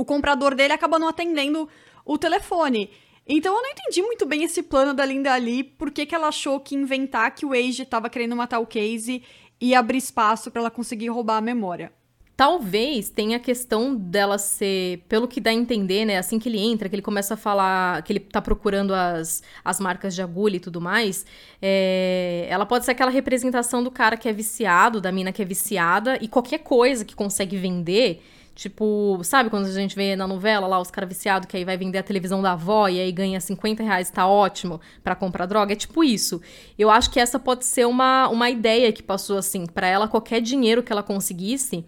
o 0.00 0.04
comprador 0.04 0.54
dele 0.54 0.72
acaba 0.72 0.98
não 0.98 1.08
atendendo 1.08 1.68
o 2.06 2.16
telefone. 2.16 2.90
Então 3.28 3.54
eu 3.54 3.62
não 3.62 3.70
entendi 3.70 4.00
muito 4.00 4.24
bem 4.24 4.42
esse 4.42 4.62
plano 4.62 4.94
da 4.94 5.04
Linda 5.04 5.32
ali, 5.32 5.62
por 5.62 5.90
que, 5.90 6.06
que 6.06 6.14
ela 6.14 6.28
achou 6.28 6.58
que 6.58 6.74
inventar 6.74 7.34
que 7.34 7.44
o 7.44 7.52
Age 7.52 7.82
estava 7.82 8.08
querendo 8.08 8.34
matar 8.34 8.60
o 8.60 8.66
Casey 8.66 9.22
e 9.60 9.74
abrir 9.74 9.98
espaço 9.98 10.50
para 10.50 10.62
ela 10.62 10.70
conseguir 10.70 11.08
roubar 11.08 11.36
a 11.36 11.40
memória. 11.42 11.92
Talvez 12.34 13.10
tenha 13.10 13.36
a 13.36 13.40
questão 13.40 13.94
dela 13.94 14.38
ser, 14.38 15.04
pelo 15.06 15.28
que 15.28 15.38
dá 15.38 15.50
a 15.50 15.52
entender, 15.52 16.06
né? 16.06 16.16
Assim 16.16 16.38
que 16.38 16.48
ele 16.48 16.58
entra, 16.58 16.88
que 16.88 16.94
ele 16.94 17.02
começa 17.02 17.34
a 17.34 17.36
falar, 17.36 18.02
que 18.02 18.10
ele 18.10 18.20
tá 18.20 18.40
procurando 18.40 18.94
as, 18.94 19.42
as 19.62 19.78
marcas 19.78 20.14
de 20.14 20.22
agulha 20.22 20.56
e 20.56 20.60
tudo 20.60 20.80
mais, 20.80 21.26
é, 21.60 22.46
ela 22.48 22.64
pode 22.64 22.86
ser 22.86 22.92
aquela 22.92 23.10
representação 23.10 23.84
do 23.84 23.90
cara 23.90 24.16
que 24.16 24.26
é 24.26 24.32
viciado, 24.32 24.98
da 24.98 25.12
mina 25.12 25.30
que 25.30 25.42
é 25.42 25.44
viciada, 25.44 26.18
e 26.22 26.26
qualquer 26.26 26.60
coisa 26.60 27.04
que 27.04 27.14
consegue 27.14 27.58
vender 27.58 28.22
Tipo, 28.60 29.18
sabe 29.22 29.48
quando 29.48 29.64
a 29.64 29.72
gente 29.72 29.96
vê 29.96 30.14
na 30.14 30.26
novela 30.26 30.66
lá 30.66 30.78
os 30.78 30.90
caras 30.90 31.08
viciados 31.08 31.48
que 31.48 31.56
aí 31.56 31.64
vai 31.64 31.78
vender 31.78 31.96
a 31.96 32.02
televisão 32.02 32.42
da 32.42 32.52
avó 32.52 32.88
e 32.88 33.00
aí 33.00 33.10
ganha 33.10 33.40
50 33.40 33.82
reais, 33.82 34.10
tá 34.10 34.26
ótimo 34.26 34.82
para 35.02 35.14
comprar 35.14 35.46
droga? 35.46 35.72
É 35.72 35.76
tipo 35.76 36.04
isso. 36.04 36.42
Eu 36.78 36.90
acho 36.90 37.10
que 37.10 37.18
essa 37.18 37.38
pode 37.38 37.64
ser 37.64 37.86
uma, 37.86 38.28
uma 38.28 38.50
ideia 38.50 38.92
que 38.92 39.02
passou 39.02 39.38
assim. 39.38 39.64
para 39.64 39.86
ela, 39.86 40.06
qualquer 40.06 40.42
dinheiro 40.42 40.82
que 40.82 40.92
ela 40.92 41.02
conseguisse. 41.02 41.86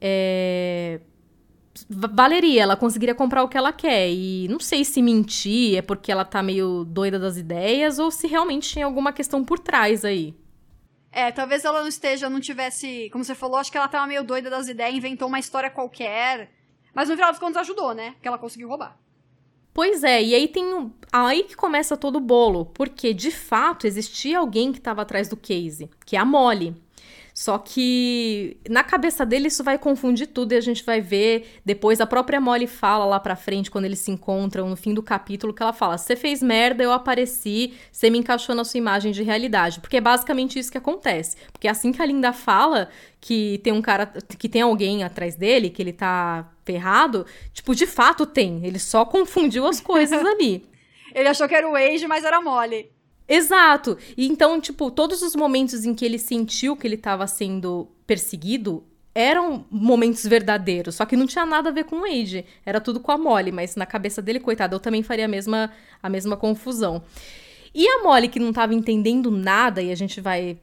É, 0.00 0.98
valeria, 1.88 2.64
ela 2.64 2.74
conseguiria 2.74 3.14
comprar 3.14 3.44
o 3.44 3.48
que 3.48 3.56
ela 3.56 3.72
quer. 3.72 4.10
E 4.10 4.48
não 4.48 4.58
sei 4.58 4.84
se 4.84 5.00
mentir 5.00 5.76
é 5.76 5.82
porque 5.82 6.10
ela 6.10 6.24
tá 6.24 6.42
meio 6.42 6.82
doida 6.82 7.20
das 7.20 7.36
ideias 7.36 8.00
ou 8.00 8.10
se 8.10 8.26
realmente 8.26 8.74
tem 8.74 8.82
alguma 8.82 9.12
questão 9.12 9.44
por 9.44 9.60
trás 9.60 10.04
aí. 10.04 10.34
É, 11.12 11.32
talvez 11.32 11.64
ela 11.64 11.80
não 11.80 11.88
esteja, 11.88 12.30
não 12.30 12.40
tivesse. 12.40 13.10
Como 13.10 13.24
você 13.24 13.34
falou, 13.34 13.58
acho 13.58 13.70
que 13.70 13.76
ela 13.76 13.88
tava 13.88 14.06
meio 14.06 14.22
doida 14.22 14.48
das 14.48 14.68
ideias, 14.68 14.94
inventou 14.94 15.28
uma 15.28 15.38
história 15.38 15.70
qualquer. 15.70 16.50
Mas 16.94 17.08
no 17.08 17.14
final 17.14 17.30
dos 17.30 17.40
contos 17.40 17.56
ajudou, 17.56 17.94
né? 17.94 18.14
Que 18.20 18.28
ela 18.28 18.38
conseguiu 18.38 18.68
roubar. 18.68 18.96
Pois 19.72 20.02
é, 20.02 20.22
e 20.22 20.34
aí 20.34 20.48
tem 20.48 20.92
aí 21.12 21.44
que 21.44 21.56
começa 21.56 21.96
todo 21.96 22.16
o 22.16 22.20
bolo, 22.20 22.66
porque 22.66 23.14
de 23.14 23.30
fato 23.30 23.86
existia 23.86 24.38
alguém 24.38 24.72
que 24.72 24.78
estava 24.78 25.02
atrás 25.02 25.28
do 25.28 25.36
case, 25.36 25.88
que 26.04 26.16
é 26.16 26.18
a 26.18 26.24
Molly. 26.24 26.74
Só 27.40 27.56
que 27.56 28.58
na 28.68 28.84
cabeça 28.84 29.24
dele 29.24 29.48
isso 29.48 29.64
vai 29.64 29.78
confundir 29.78 30.26
tudo 30.26 30.52
e 30.52 30.56
a 30.58 30.60
gente 30.60 30.84
vai 30.84 31.00
ver 31.00 31.58
depois 31.64 31.98
a 31.98 32.06
própria 32.06 32.38
Molly 32.38 32.66
fala 32.66 33.06
lá 33.06 33.18
pra 33.18 33.34
frente 33.34 33.70
quando 33.70 33.86
eles 33.86 33.98
se 33.98 34.10
encontram 34.10 34.68
no 34.68 34.76
fim 34.76 34.92
do 34.92 35.02
capítulo 35.02 35.54
que 35.54 35.62
ela 35.62 35.72
fala: 35.72 35.96
"Você 35.96 36.14
fez 36.14 36.42
merda, 36.42 36.84
eu 36.84 36.92
apareci, 36.92 37.72
você 37.90 38.10
me 38.10 38.18
encaixou 38.18 38.54
na 38.54 38.62
sua 38.62 38.76
imagem 38.76 39.10
de 39.10 39.22
realidade". 39.22 39.80
Porque 39.80 39.96
é 39.96 40.02
basicamente 40.02 40.58
isso 40.58 40.70
que 40.70 40.76
acontece. 40.76 41.38
Porque 41.50 41.66
é 41.66 41.70
assim 41.70 41.92
que 41.92 42.02
a 42.02 42.04
Linda 42.04 42.30
fala 42.30 42.90
que 43.18 43.58
tem 43.64 43.72
um 43.72 43.80
cara 43.80 44.12
que 44.38 44.46
tem 44.46 44.60
alguém 44.60 45.02
atrás 45.02 45.34
dele, 45.34 45.70
que 45.70 45.80
ele 45.80 45.94
tá 45.94 46.46
ferrado, 46.62 47.24
tipo, 47.54 47.74
de 47.74 47.86
fato 47.86 48.26
tem, 48.26 48.66
ele 48.66 48.78
só 48.78 49.06
confundiu 49.06 49.66
as 49.66 49.80
coisas 49.80 50.20
ali. 50.28 50.68
ele 51.14 51.28
achou 51.28 51.48
que 51.48 51.54
era 51.54 51.66
o 51.66 51.74
Age, 51.74 52.06
mas 52.06 52.22
era 52.22 52.38
Molly. 52.42 52.99
Exato. 53.30 53.96
E 54.16 54.26
então, 54.26 54.60
tipo, 54.60 54.90
todos 54.90 55.22
os 55.22 55.36
momentos 55.36 55.84
em 55.84 55.94
que 55.94 56.04
ele 56.04 56.18
sentiu 56.18 56.76
que 56.76 56.84
ele 56.84 56.96
estava 56.96 57.28
sendo 57.28 57.88
perseguido 58.04 58.82
eram 59.14 59.64
momentos 59.70 60.24
verdadeiros, 60.24 60.94
só 60.96 61.04
que 61.04 61.16
não 61.16 61.26
tinha 61.26 61.44
nada 61.44 61.68
a 61.68 61.72
ver 61.72 61.84
com 61.84 62.00
o 62.00 62.04
Age. 62.04 62.44
Era 62.66 62.80
tudo 62.80 62.98
com 62.98 63.12
a 63.12 63.18
Molly, 63.18 63.52
mas 63.52 63.76
na 63.76 63.86
cabeça 63.86 64.20
dele, 64.20 64.40
coitado, 64.40 64.74
eu 64.74 64.80
também 64.80 65.02
faria 65.02 65.26
a 65.26 65.28
mesma, 65.28 65.70
a 66.02 66.08
mesma 66.08 66.36
confusão. 66.36 67.02
E 67.72 67.86
a 67.86 68.02
Molly, 68.02 68.28
que 68.28 68.40
não 68.40 68.50
estava 68.50 68.74
entendendo 68.74 69.30
nada, 69.30 69.80
e 69.80 69.92
a 69.92 69.94
gente 69.94 70.20
vai 70.20 70.58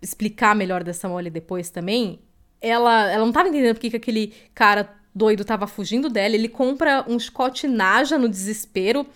explicar 0.00 0.54
melhor 0.54 0.82
dessa 0.82 1.08
Molly 1.08 1.30
depois 1.30 1.68
também, 1.68 2.20
ela, 2.60 3.10
ela 3.10 3.20
não 3.20 3.28
estava 3.28 3.48
entendendo 3.48 3.74
porque 3.74 3.90
que 3.90 3.96
aquele 3.96 4.32
cara 4.54 4.94
doido 5.14 5.42
estava 5.42 5.66
fugindo 5.66 6.08
dela. 6.08 6.34
Ele 6.34 6.48
compra 6.48 7.04
um 7.06 7.18
chicote 7.18 7.68
Naja 7.68 8.18
no 8.18 8.28
desespero. 8.28 9.06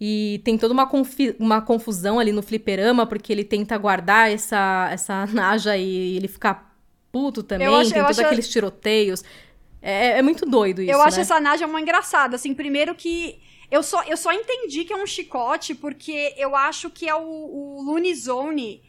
E 0.00 0.40
tem 0.44 0.56
toda 0.56 0.72
uma, 0.72 0.88
uma 1.40 1.60
confusão 1.60 2.18
ali 2.18 2.30
no 2.30 2.42
fliperama, 2.42 3.04
porque 3.04 3.32
ele 3.32 3.42
tenta 3.42 3.76
guardar 3.76 4.30
essa, 4.30 4.88
essa 4.92 5.26
Naja 5.32 5.76
e 5.76 6.16
ele 6.16 6.28
fica 6.28 6.62
puto 7.10 7.42
também. 7.42 7.66
Acho, 7.66 7.92
tem 7.92 8.02
todos 8.02 8.18
aqueles 8.18 8.48
tiroteios. 8.48 9.24
É, 9.82 10.18
é, 10.18 10.22
muito 10.22 10.46
doido 10.46 10.82
isso. 10.82 10.90
Eu 10.90 11.02
acho 11.02 11.16
né? 11.16 11.22
essa 11.22 11.40
Naja 11.40 11.66
uma 11.66 11.80
engraçada. 11.80 12.36
Assim, 12.36 12.54
primeiro 12.54 12.94
que. 12.94 13.40
Eu 13.70 13.82
só, 13.82 14.02
eu 14.04 14.16
só 14.16 14.32
entendi 14.32 14.84
que 14.84 14.92
é 14.94 14.96
um 14.96 15.06
chicote 15.06 15.74
porque 15.74 16.32
eu 16.38 16.56
acho 16.56 16.88
que 16.88 17.06
é 17.06 17.14
o, 17.14 17.20
o 17.20 17.82
Looney 17.82 18.14
Zone 18.14 18.82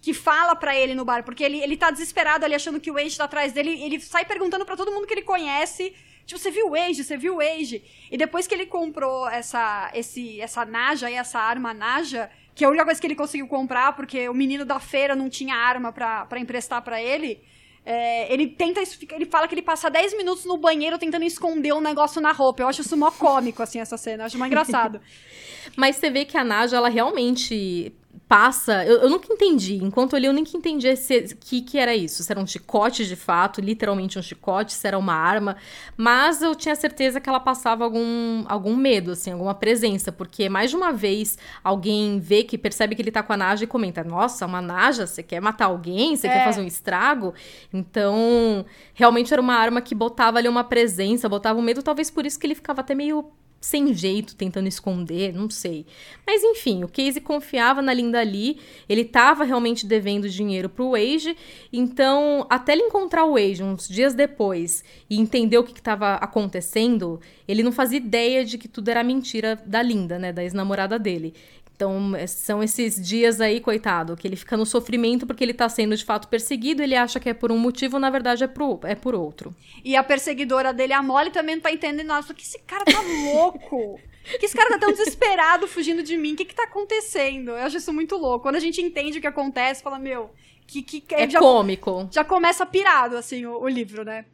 que 0.00 0.14
fala 0.14 0.54
para 0.56 0.74
ele 0.74 0.94
no 0.94 1.04
bar, 1.04 1.24
porque 1.24 1.44
ele, 1.44 1.60
ele 1.60 1.76
tá 1.76 1.90
desesperado 1.90 2.44
ali 2.44 2.54
achando 2.54 2.80
que 2.80 2.90
o 2.90 2.94
Wade 2.94 3.16
tá 3.16 3.24
atrás 3.24 3.52
dele, 3.52 3.82
ele 3.82 4.00
sai 4.00 4.24
perguntando 4.24 4.64
para 4.64 4.76
todo 4.76 4.90
mundo 4.90 5.06
que 5.06 5.12
ele 5.12 5.22
conhece 5.22 5.92
Tipo, 6.30 6.40
você 6.40 6.50
viu 6.52 6.70
o 6.70 6.74
Age, 6.76 7.02
você 7.02 7.16
viu 7.16 7.36
o 7.36 7.40
Age. 7.40 7.82
E 8.08 8.16
depois 8.16 8.46
que 8.46 8.54
ele 8.54 8.66
comprou 8.66 9.28
essa, 9.28 9.90
esse, 9.92 10.40
essa 10.40 10.64
Naja 10.64 11.10
e 11.10 11.14
essa 11.14 11.40
arma 11.40 11.74
Naja, 11.74 12.30
que 12.54 12.62
é 12.62 12.68
a 12.68 12.70
única 12.70 12.84
coisa 12.84 13.00
que 13.00 13.06
ele 13.08 13.16
conseguiu 13.16 13.48
comprar, 13.48 13.96
porque 13.96 14.28
o 14.28 14.34
menino 14.34 14.64
da 14.64 14.78
feira 14.78 15.16
não 15.16 15.28
tinha 15.28 15.56
arma 15.56 15.92
para 15.92 16.38
emprestar 16.38 16.82
para 16.82 17.02
ele. 17.02 17.40
É, 17.84 18.32
ele 18.32 18.46
tenta. 18.46 18.80
Ele 19.12 19.26
fala 19.26 19.48
que 19.48 19.54
ele 19.54 19.62
passa 19.62 19.90
10 19.90 20.16
minutos 20.16 20.44
no 20.44 20.56
banheiro 20.56 20.98
tentando 20.98 21.24
esconder 21.24 21.72
um 21.72 21.80
negócio 21.80 22.20
na 22.20 22.30
roupa. 22.30 22.62
Eu 22.62 22.68
acho 22.68 22.82
isso 22.82 22.96
mó 22.96 23.10
cômico, 23.10 23.60
assim, 23.60 23.80
essa 23.80 23.96
cena. 23.96 24.22
Eu 24.22 24.26
acho 24.26 24.38
mó 24.38 24.46
engraçado. 24.46 25.00
Mas 25.74 25.96
você 25.96 26.10
vê 26.10 26.24
que 26.24 26.38
a 26.38 26.44
Naja, 26.44 26.76
ela 26.76 26.88
realmente 26.88 27.92
passa. 28.30 28.84
Eu, 28.84 28.98
eu, 28.98 29.10
nunca 29.10 29.32
entendi. 29.32 29.74
Enquanto 29.82 30.14
eu 30.14 30.20
li, 30.20 30.26
eu 30.26 30.32
nunca 30.32 30.56
entendi 30.56 30.88
o 30.88 31.36
que, 31.36 31.62
que 31.62 31.76
era 31.76 31.96
isso. 31.96 32.22
Se 32.22 32.30
era 32.30 32.40
um 32.40 32.46
chicote 32.46 33.04
de 33.04 33.16
fato, 33.16 33.60
literalmente 33.60 34.20
um 34.20 34.22
chicote, 34.22 34.72
se 34.72 34.86
era 34.86 34.96
uma 34.96 35.14
arma. 35.14 35.56
Mas 35.96 36.40
eu 36.40 36.54
tinha 36.54 36.76
certeza 36.76 37.20
que 37.20 37.28
ela 37.28 37.40
passava 37.40 37.82
algum, 37.82 38.44
algum 38.46 38.76
medo, 38.76 39.10
assim, 39.10 39.32
alguma 39.32 39.52
presença. 39.52 40.12
Porque 40.12 40.48
mais 40.48 40.70
de 40.70 40.76
uma 40.76 40.92
vez 40.92 41.36
alguém 41.64 42.20
vê 42.20 42.44
que 42.44 42.56
percebe 42.56 42.94
que 42.94 43.02
ele 43.02 43.10
tá 43.10 43.20
com 43.20 43.32
a 43.32 43.36
Naja 43.36 43.64
e 43.64 43.66
comenta: 43.66 44.04
Nossa, 44.04 44.46
uma 44.46 44.62
Naja, 44.62 45.08
você 45.08 45.24
quer 45.24 45.40
matar 45.40 45.64
alguém? 45.64 46.14
Você 46.14 46.28
é. 46.28 46.32
quer 46.32 46.44
fazer 46.44 46.60
um 46.60 46.66
estrago? 46.66 47.34
Então, 47.74 48.64
realmente 48.94 49.32
era 49.32 49.42
uma 49.42 49.54
arma 49.54 49.80
que 49.80 49.92
botava 49.92 50.38
ali 50.38 50.46
uma 50.46 50.62
presença, 50.62 51.28
botava 51.28 51.58
um 51.58 51.62
medo. 51.62 51.82
Talvez 51.82 52.08
por 52.08 52.24
isso 52.24 52.38
que 52.38 52.46
ele 52.46 52.54
ficava 52.54 52.80
até 52.80 52.94
meio 52.94 53.28
sem 53.60 53.92
jeito, 53.92 54.34
tentando 54.34 54.68
esconder, 54.68 55.34
não 55.34 55.50
sei. 55.50 55.84
Mas 56.26 56.42
enfim, 56.42 56.82
o 56.82 56.88
Casey 56.88 57.20
confiava 57.20 57.82
na 57.82 57.92
Linda 57.92 58.22
Lee, 58.22 58.58
ele 58.88 59.02
estava 59.02 59.44
realmente 59.44 59.84
devendo 59.86 60.30
dinheiro 60.30 60.68
pro 60.68 60.92
Wage, 60.92 61.36
então 61.70 62.46
até 62.48 62.72
ele 62.72 62.84
encontrar 62.84 63.24
o 63.26 63.32
Wage 63.34 63.62
uns 63.62 63.86
dias 63.86 64.14
depois 64.14 64.82
e 65.10 65.20
entender 65.20 65.58
o 65.58 65.64
que 65.64 65.78
estava 65.78 66.14
acontecendo, 66.14 67.20
ele 67.46 67.62
não 67.62 67.70
fazia 67.70 67.98
ideia 67.98 68.44
de 68.44 68.56
que 68.56 68.66
tudo 68.66 68.88
era 68.88 69.04
mentira 69.04 69.60
da 69.66 69.82
Linda, 69.82 70.18
né, 70.18 70.32
da 70.32 70.42
ex-namorada 70.42 70.98
dele. 70.98 71.34
Então, 71.80 72.14
é, 72.14 72.26
são 72.26 72.62
esses 72.62 72.94
dias 73.00 73.40
aí, 73.40 73.58
coitado, 73.58 74.14
que 74.14 74.28
ele 74.28 74.36
fica 74.36 74.54
no 74.54 74.66
sofrimento 74.66 75.26
porque 75.26 75.42
ele 75.42 75.54
tá 75.54 75.66
sendo 75.66 75.96
de 75.96 76.04
fato 76.04 76.28
perseguido, 76.28 76.82
ele 76.82 76.94
acha 76.94 77.18
que 77.18 77.30
é 77.30 77.32
por 77.32 77.50
um 77.50 77.56
motivo, 77.56 77.98
na 77.98 78.10
verdade 78.10 78.44
é, 78.44 78.46
pro, 78.46 78.78
é 78.82 78.94
por 78.94 79.14
outro. 79.14 79.54
E 79.82 79.96
a 79.96 80.04
perseguidora 80.04 80.74
dele, 80.74 80.92
a 80.92 81.02
Molly, 81.02 81.30
também 81.30 81.54
não 81.54 81.62
tá 81.62 81.72
entendendo 81.72 82.08
nada. 82.08 82.34
Que 82.34 82.42
esse 82.42 82.58
cara 82.66 82.84
tá 82.84 83.00
louco! 83.32 83.98
que 84.38 84.44
esse 84.44 84.54
cara 84.54 84.68
tá 84.68 84.78
tão 84.78 84.92
desesperado 84.92 85.66
fugindo 85.66 86.02
de 86.02 86.18
mim? 86.18 86.34
O 86.34 86.36
que 86.36 86.44
que 86.44 86.54
tá 86.54 86.64
acontecendo? 86.64 87.52
Eu 87.52 87.64
acho 87.64 87.78
isso 87.78 87.94
muito 87.94 88.14
louco. 88.14 88.40
Quando 88.40 88.56
a 88.56 88.60
gente 88.60 88.82
entende 88.82 89.16
o 89.16 89.20
que 89.22 89.26
acontece, 89.26 89.82
fala, 89.82 89.98
meu, 89.98 90.30
que. 90.66 90.82
que 90.82 91.02
é 91.14 91.30
já, 91.30 91.38
cômico. 91.38 92.10
Já 92.12 92.22
começa 92.22 92.66
pirado, 92.66 93.16
assim, 93.16 93.46
o, 93.46 93.58
o 93.58 93.68
livro, 93.68 94.04
né? 94.04 94.26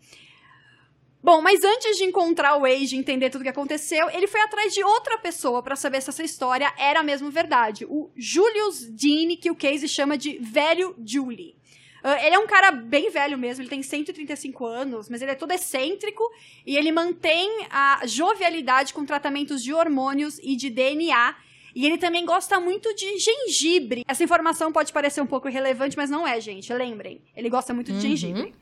Bom, 1.26 1.42
mas 1.42 1.64
antes 1.64 1.96
de 1.96 2.04
encontrar 2.04 2.54
o 2.54 2.60
Wade 2.60 2.94
e 2.94 2.98
entender 3.00 3.30
tudo 3.30 3.40
o 3.40 3.42
que 3.42 3.50
aconteceu, 3.50 4.08
ele 4.10 4.28
foi 4.28 4.40
atrás 4.42 4.72
de 4.72 4.84
outra 4.84 5.18
pessoa 5.18 5.60
para 5.60 5.74
saber 5.74 6.00
se 6.00 6.08
essa 6.08 6.22
história 6.22 6.72
era 6.78 7.02
mesmo 7.02 7.32
verdade. 7.32 7.84
O 7.84 8.12
Julius 8.14 8.84
Dean, 8.84 9.34
que 9.34 9.50
o 9.50 9.56
Casey 9.56 9.88
chama 9.88 10.16
de 10.16 10.38
Velho 10.38 10.94
Julie. 11.04 11.56
Uh, 12.04 12.24
ele 12.24 12.36
é 12.36 12.38
um 12.38 12.46
cara 12.46 12.70
bem 12.70 13.10
velho 13.10 13.36
mesmo, 13.36 13.60
ele 13.60 13.68
tem 13.68 13.82
135 13.82 14.64
anos, 14.64 15.08
mas 15.08 15.20
ele 15.20 15.32
é 15.32 15.34
todo 15.34 15.50
excêntrico 15.50 16.22
e 16.64 16.76
ele 16.76 16.92
mantém 16.92 17.66
a 17.70 18.02
jovialidade 18.06 18.94
com 18.94 19.04
tratamentos 19.04 19.64
de 19.64 19.74
hormônios 19.74 20.38
e 20.44 20.54
de 20.54 20.70
DNA. 20.70 21.34
E 21.74 21.84
ele 21.84 21.98
também 21.98 22.24
gosta 22.24 22.60
muito 22.60 22.94
de 22.94 23.18
gengibre. 23.18 24.04
Essa 24.06 24.22
informação 24.22 24.70
pode 24.70 24.92
parecer 24.92 25.20
um 25.20 25.26
pouco 25.26 25.48
irrelevante, 25.48 25.96
mas 25.96 26.08
não 26.08 26.24
é, 26.24 26.40
gente. 26.40 26.72
Lembrem, 26.72 27.20
ele 27.34 27.50
gosta 27.50 27.74
muito 27.74 27.88
de 27.88 27.94
uhum. 27.94 28.00
gengibre. 28.00 28.54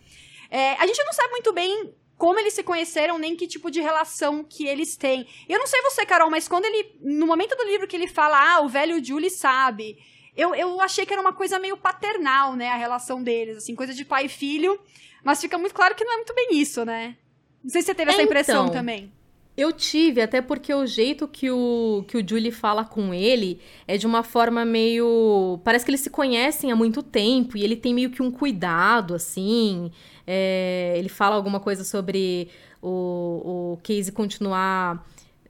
É, 0.51 0.73
a 0.75 0.87
gente 0.87 1.05
não 1.05 1.13
sabe 1.13 1.31
muito 1.33 1.53
bem 1.53 1.93
como 2.17 2.39
eles 2.39 2.55
se 2.55 2.63
conheceram, 2.63 3.19
nem 3.19 3.35
que 3.37 3.47
tipo 3.47 3.71
de 3.71 3.81
relação 3.81 4.45
que 4.45 4.67
eles 4.67 4.97
têm. 4.97 5.27
Eu 5.49 5.59
não 5.59 5.67
sei 5.67 5.81
você, 5.83 6.07
Carol, 6.07 6.31
mas 6.31 6.49
quando 6.49 6.65
ele. 6.65 6.97
No 7.01 7.27
momento 7.27 7.57
do 7.57 7.65
livro 7.65 7.87
que 7.87 7.97
ele 7.97 8.07
fala, 8.07 8.55
ah, 8.55 8.61
o 8.61 8.69
velho 8.69 9.05
Julie 9.05 9.31
sabe. 9.31 9.99
Eu, 10.37 10.55
eu 10.55 10.81
achei 10.81 11.07
que 11.07 11.13
era 11.13 11.23
uma 11.23 11.33
coisa 11.33 11.59
meio 11.59 11.77
paternal, 11.77 12.57
né? 12.57 12.69
A 12.69 12.77
relação 12.77 13.23
deles, 13.23 13.57
assim, 13.57 13.75
coisa 13.75 13.95
de 13.95 14.05
pai 14.05 14.27
e 14.27 14.29
filho. 14.29 14.79
Mas 15.23 15.41
fica 15.41 15.57
muito 15.57 15.75
claro 15.75 15.95
que 15.95 16.05
não 16.05 16.13
é 16.13 16.17
muito 16.17 16.35
bem 16.35 16.49
isso, 16.53 16.85
né? 16.85 17.17
Não 17.63 17.71
sei 17.71 17.81
se 17.81 17.87
você 17.87 17.95
teve 17.95 18.11
essa 18.11 18.23
impressão 18.23 18.65
então, 18.65 18.75
também. 18.75 19.13
Eu 19.57 19.73
tive, 19.73 20.21
até 20.21 20.43
porque 20.43 20.75
o 20.75 20.85
jeito 20.85 21.29
que 21.29 21.49
o, 21.49 22.05
que 22.09 22.17
o 22.17 22.29
Julie 22.29 22.51
fala 22.51 22.85
com 22.85 23.15
ele 23.15 23.61
é 23.87 23.97
de 23.97 24.07
uma 24.07 24.25
forma 24.25 24.65
meio. 24.65 25.61
Parece 25.63 25.85
que 25.85 25.91
eles 25.93 26.01
se 26.01 26.11
conhecem 26.11 26.73
há 26.73 26.77
muito 26.77 27.03
tempo 27.03 27.57
e 27.57 27.63
ele 27.63 27.77
tem 27.77 27.95
meio 27.95 28.11
que 28.11 28.21
um 28.21 28.33
cuidado, 28.33 29.15
assim. 29.15 29.93
É, 30.27 30.95
ele 30.97 31.09
fala 31.09 31.37
alguma 31.37 31.61
coisa 31.61 31.85
sobre 31.85 32.49
o, 32.81 33.75
o 33.75 33.79
Casey 33.83 34.13
continuar 34.13 35.05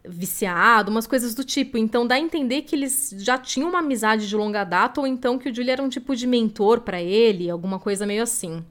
viciado, 0.07 0.91
umas 0.91 1.07
coisas 1.07 1.35
do 1.35 1.43
tipo. 1.45 1.79
Então 1.79 2.07
dá 2.07 2.17
a 2.17 2.21
entender 2.21 2.63
que 2.63 2.77
eles 2.77 3.15
já 3.19 3.39
tinham 3.39 3.71
uma 3.71 3.79
amizade 3.79 4.29
de 4.29 4.37
longa 4.37 4.65
data 4.65 5.01
ou 5.01 5.07
então 5.07 5.39
que 5.39 5.49
o 5.49 5.55
Julie 5.55 5.71
era 5.71 5.83
um 5.83 5.89
tipo 5.89 6.15
de 6.15 6.27
mentor 6.27 6.81
para 6.81 7.01
ele, 7.01 7.49
alguma 7.49 7.79
coisa 7.79 8.07
meio 8.07 8.23
assim. 8.23 8.65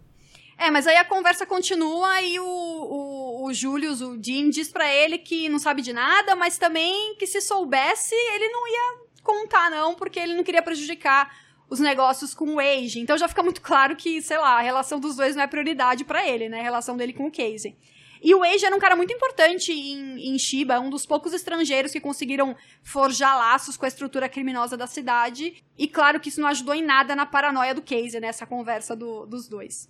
É, 0.57 0.69
mas 0.69 0.85
aí 0.85 0.95
a 0.95 1.05
conversa 1.05 1.45
continua 1.45 2.21
e 2.21 2.39
o, 2.39 2.45
o, 2.45 3.45
o 3.45 3.53
Julius, 3.53 4.01
o 4.01 4.15
Dean, 4.17 4.49
diz 4.49 4.69
para 4.69 4.91
ele 4.93 5.17
que 5.17 5.49
não 5.49 5.57
sabe 5.57 5.81
de 5.81 5.91
nada, 5.91 6.35
mas 6.35 6.57
também 6.57 7.15
que 7.15 7.25
se 7.25 7.41
soubesse, 7.41 8.13
ele 8.13 8.49
não 8.49 8.67
ia 8.67 9.03
contar, 9.23 9.71
não, 9.71 9.95
porque 9.95 10.19
ele 10.19 10.35
não 10.35 10.43
queria 10.43 10.61
prejudicar 10.61 11.35
os 11.73 11.79
negócios 11.79 12.35
com 12.35 12.53
o 12.53 12.59
Age. 12.59 12.99
Então 12.99 13.17
já 13.17 13.27
fica 13.27 13.41
muito 13.41 13.59
claro 13.59 13.95
que, 13.95 14.21
sei 14.21 14.37
lá, 14.37 14.59
a 14.59 14.61
relação 14.61 14.99
dos 14.99 15.15
dois 15.15 15.35
não 15.35 15.41
é 15.41 15.47
prioridade 15.47 16.05
para 16.05 16.27
ele, 16.27 16.47
né? 16.47 16.59
A 16.59 16.63
relação 16.63 16.95
dele 16.95 17.13
com 17.13 17.25
o 17.25 17.31
Casey. 17.31 17.75
E 18.21 18.33
o 18.35 18.43
Age 18.43 18.63
era 18.63 18.75
um 18.75 18.79
cara 18.79 18.95
muito 18.95 19.11
importante 19.11 19.73
em, 19.73 20.29
em 20.29 20.37
Shiba, 20.37 20.79
um 20.79 20.89
dos 20.89 21.03
poucos 21.03 21.33
estrangeiros 21.33 21.91
que 21.91 21.99
conseguiram 21.99 22.55
forjar 22.83 23.35
laços 23.35 23.75
com 23.75 23.85
a 23.85 23.87
estrutura 23.87 24.29
criminosa 24.29 24.77
da 24.77 24.85
cidade. 24.85 25.63
E 25.75 25.87
claro 25.87 26.19
que 26.19 26.29
isso 26.29 26.39
não 26.39 26.47
ajudou 26.47 26.75
em 26.75 26.83
nada 26.83 27.15
na 27.15 27.25
paranoia 27.25 27.73
do 27.73 27.81
Casey, 27.81 28.21
né? 28.21 28.27
Essa 28.27 28.45
conversa 28.45 28.95
do, 28.95 29.25
dos 29.25 29.47
dois. 29.49 29.89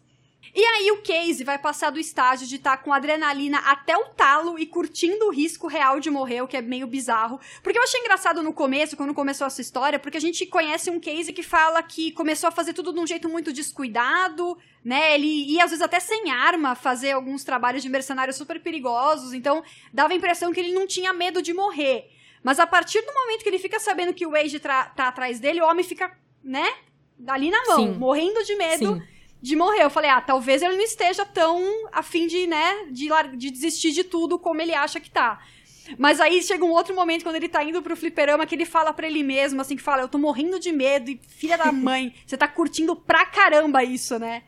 E 0.56 0.64
aí 0.64 0.92
o 0.92 1.02
Casey 1.02 1.44
vai 1.44 1.58
passar 1.58 1.90
do 1.90 2.00
estágio 2.00 2.48
de 2.48 2.58
estar 2.58 2.78
tá 2.78 2.84
com 2.84 2.94
adrenalina 2.94 3.58
até 3.60 3.98
o 3.98 4.06
talo 4.10 4.60
e 4.60 4.66
curtindo 4.66 5.26
o 5.26 5.32
risco 5.32 5.68
real 5.68 6.00
de 6.00 6.12
morrer, 6.12 6.42
o 6.42 6.48
que 6.48 6.58
é 6.58 6.62
meio 6.62 6.86
bizarro. 6.86 7.40
Porque 7.64 7.78
eu 7.78 7.84
achei 7.84 8.00
engraçado 8.00 8.44
no 8.44 8.54
começo, 8.54 8.96
quando 8.96 9.14
começou 9.14 9.48
essa 9.48 9.62
história, 9.62 9.98
porque 9.98 10.18
a 10.18 10.22
gente 10.22 10.46
conhece 10.46 10.92
um 10.92 11.00
Casey 11.00 11.34
que 11.34 11.42
fala 11.42 11.82
que 11.82 12.12
começou 12.12 12.48
a 12.48 12.52
fazer 12.52 12.74
tudo 12.74 12.94
de 12.94 13.00
um 13.00 13.08
jeito 13.08 13.28
muito 13.28 13.52
descuidado, 13.52 14.58
né? 14.86 15.16
Ele 15.16 15.28
ia 15.28 15.64
às 15.64 15.72
vezes 15.72 15.84
até 15.84 16.00
sem 16.00 16.30
arma 16.30 16.76
fazer 16.76 17.12
alguns 17.12 17.44
trabalhos 17.44 17.82
de 17.82 17.90
mercenário 17.90 18.34
super 18.34 18.62
perigosos, 18.62 19.34
então 19.34 19.64
dava 19.92 20.14
a 20.14 20.16
impressão 20.16 20.52
que 20.52 20.60
ele 20.60 20.74
não 20.74 20.86
tinha 20.86 21.14
medo 21.14 21.42
de 21.42 21.54
morrer. 21.54 22.12
Mas 22.44 22.60
a 22.60 22.68
partir 22.68 23.02
do 23.02 23.14
momento 23.14 23.42
que 23.42 23.50
ele 23.50 23.60
fica 23.60 23.80
sabendo 23.80 24.14
que 24.14 24.26
o 24.26 24.32
Wade 24.32 24.60
tá 24.60 24.92
atrás 24.98 25.40
dele, 25.40 25.62
o 25.62 25.66
homem 25.66 25.84
fica, 25.84 26.16
né? 26.44 26.68
Ali 27.26 27.50
na 27.50 27.64
mão, 27.66 27.78
Sim. 27.78 27.98
morrendo 27.98 28.44
de 28.44 28.56
medo. 28.56 28.96
Sim 28.96 29.13
de 29.44 29.58
morrer. 29.58 29.84
Eu 29.84 29.90
falei, 29.90 30.10
ah, 30.10 30.22
talvez 30.22 30.62
ele 30.62 30.78
não 30.78 30.84
esteja 30.84 31.26
tão 31.26 31.62
afim 31.92 32.26
de, 32.28 32.48
né, 32.48 32.86
de, 32.90 33.10
de 33.36 33.52
desistir 33.52 33.92
de 33.92 34.06
tudo 34.06 34.40
como 34.40 34.62
ele 34.62 34.74
acha 34.74 35.02
que 35.02 35.12
tá. 35.12 35.42
Mas 35.98 36.22
aí 36.22 36.42
chega 36.42 36.64
um 36.64 36.72
outro 36.72 36.96
momento 36.96 37.24
quando 37.24 37.36
ele 37.36 37.50
tá 37.50 37.62
indo 37.62 37.82
pro 37.82 37.98
fliperama 37.98 38.46
que 38.46 38.56
ele 38.56 38.66
fala 38.66 38.94
para 38.94 39.06
ele 39.06 39.22
mesmo, 39.22 39.60
assim, 39.60 39.76
que 39.76 39.82
fala, 39.82 40.02
eu 40.02 40.08
tô 40.08 40.18
morrendo 40.18 40.58
de 40.58 40.72
medo 40.72 41.12
e 41.12 41.20
filha 41.28 41.58
da 41.58 41.70
mãe, 41.74 42.16
você 42.26 42.38
tá 42.38 42.48
curtindo 42.48 42.96
pra 42.96 43.26
caramba 43.26 43.84
isso, 43.84 44.18
né? 44.18 44.44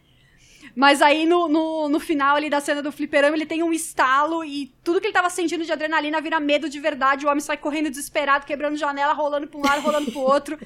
Mas 0.76 1.02
aí 1.02 1.26
no, 1.26 1.48
no, 1.48 1.90
no, 1.90 2.00
final 2.00 2.36
ali 2.36 2.50
da 2.50 2.62
cena 2.62 2.82
do 2.82 2.92
fliperama 2.92 3.36
ele 3.36 3.46
tem 3.46 3.62
um 3.62 3.74
estalo 3.74 4.44
e 4.44 4.74
tudo 4.84 5.02
que 5.02 5.08
ele 5.08 5.14
tava 5.14 5.30
sentindo 5.30 5.66
de 5.66 5.72
adrenalina 5.72 6.22
vira 6.22 6.40
medo 6.40 6.70
de 6.70 6.80
verdade, 6.80 7.26
o 7.26 7.30
homem 7.30 7.42
sai 7.42 7.58
correndo 7.58 7.90
desesperado, 7.90 8.46
quebrando 8.46 8.78
janela, 8.78 9.14
rolando 9.14 9.48
pra 9.48 9.60
um 9.60 9.64
lado, 9.64 9.82
rolando 9.82 10.12
pro 10.12 10.22
outro. 10.22 10.58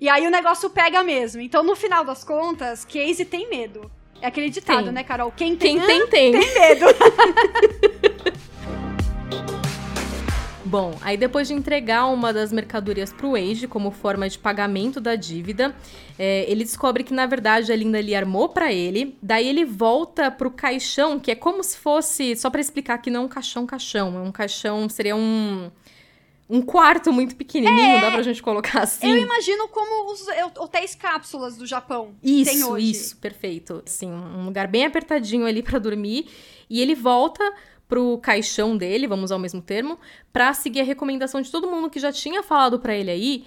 E 0.00 0.08
aí 0.08 0.26
o 0.26 0.30
negócio 0.30 0.70
pega 0.70 1.02
mesmo. 1.02 1.40
Então, 1.40 1.62
no 1.62 1.74
final 1.74 2.04
das 2.04 2.22
contas, 2.22 2.84
Casey 2.84 3.24
tem 3.24 3.48
medo. 3.48 3.90
É 4.20 4.26
aquele 4.28 4.50
ditado, 4.50 4.90
né, 4.92 5.02
Carol? 5.02 5.32
Quem 5.32 5.56
tem, 5.56 5.78
Quem 5.78 5.86
tem, 5.86 6.06
tem. 6.06 6.32
tem 6.32 6.54
medo. 6.54 6.86
Bom, 10.68 10.94
aí 11.00 11.16
depois 11.16 11.48
de 11.48 11.54
entregar 11.54 12.04
uma 12.08 12.30
das 12.30 12.52
mercadorias 12.52 13.10
pro 13.10 13.34
Age 13.34 13.66
como 13.66 13.90
forma 13.90 14.28
de 14.28 14.38
pagamento 14.38 15.00
da 15.00 15.14
dívida, 15.14 15.74
é, 16.18 16.44
ele 16.46 16.62
descobre 16.62 17.02
que 17.02 17.14
na 17.14 17.24
verdade 17.24 17.72
a 17.72 17.76
Linda 17.76 17.96
ali 17.96 18.14
armou 18.14 18.50
para 18.50 18.70
ele. 18.70 19.16
Daí 19.22 19.48
ele 19.48 19.64
volta 19.64 20.30
pro 20.30 20.50
caixão, 20.50 21.18
que 21.18 21.30
é 21.30 21.34
como 21.34 21.64
se 21.64 21.78
fosse, 21.78 22.36
só 22.36 22.50
para 22.50 22.60
explicar 22.60 22.98
que 22.98 23.10
não 23.10 23.22
é 23.22 23.24
um 23.24 23.28
caixão 23.28 23.66
caixão, 23.66 24.18
é 24.18 24.20
um 24.20 24.30
caixão 24.30 24.86
seria 24.90 25.16
um 25.16 25.70
um 26.50 26.62
quarto 26.62 27.12
muito 27.12 27.36
pequenininho, 27.36 27.98
é, 27.98 28.00
dá 28.00 28.10
pra 28.10 28.22
gente 28.22 28.42
colocar 28.42 28.80
assim. 28.80 29.06
Eu 29.06 29.16
imagino 29.18 29.68
como 29.68 30.10
os 30.10 30.26
hotéis 30.58 30.94
cápsulas 30.94 31.56
do 31.56 31.66
Japão. 31.66 32.14
Isso, 32.22 32.50
tem 32.50 32.64
hoje. 32.64 32.90
isso, 32.90 33.16
perfeito. 33.18 33.82
Assim, 33.86 34.10
um 34.10 34.46
lugar 34.46 34.66
bem 34.66 34.86
apertadinho 34.86 35.44
ali 35.44 35.62
para 35.62 35.78
dormir. 35.78 36.26
E 36.70 36.80
ele 36.80 36.94
volta 36.94 37.44
pro 37.88 38.18
caixão 38.18 38.76
dele, 38.76 39.06
vamos 39.08 39.24
usar 39.24 39.36
o 39.36 39.40
mesmo 39.40 39.62
termo, 39.62 39.98
para 40.32 40.52
seguir 40.52 40.80
a 40.80 40.84
recomendação 40.84 41.40
de 41.40 41.50
todo 41.50 41.70
mundo 41.70 41.88
que 41.88 41.98
já 41.98 42.12
tinha 42.12 42.42
falado 42.42 42.78
para 42.78 42.94
ele 42.94 43.10
aí 43.10 43.46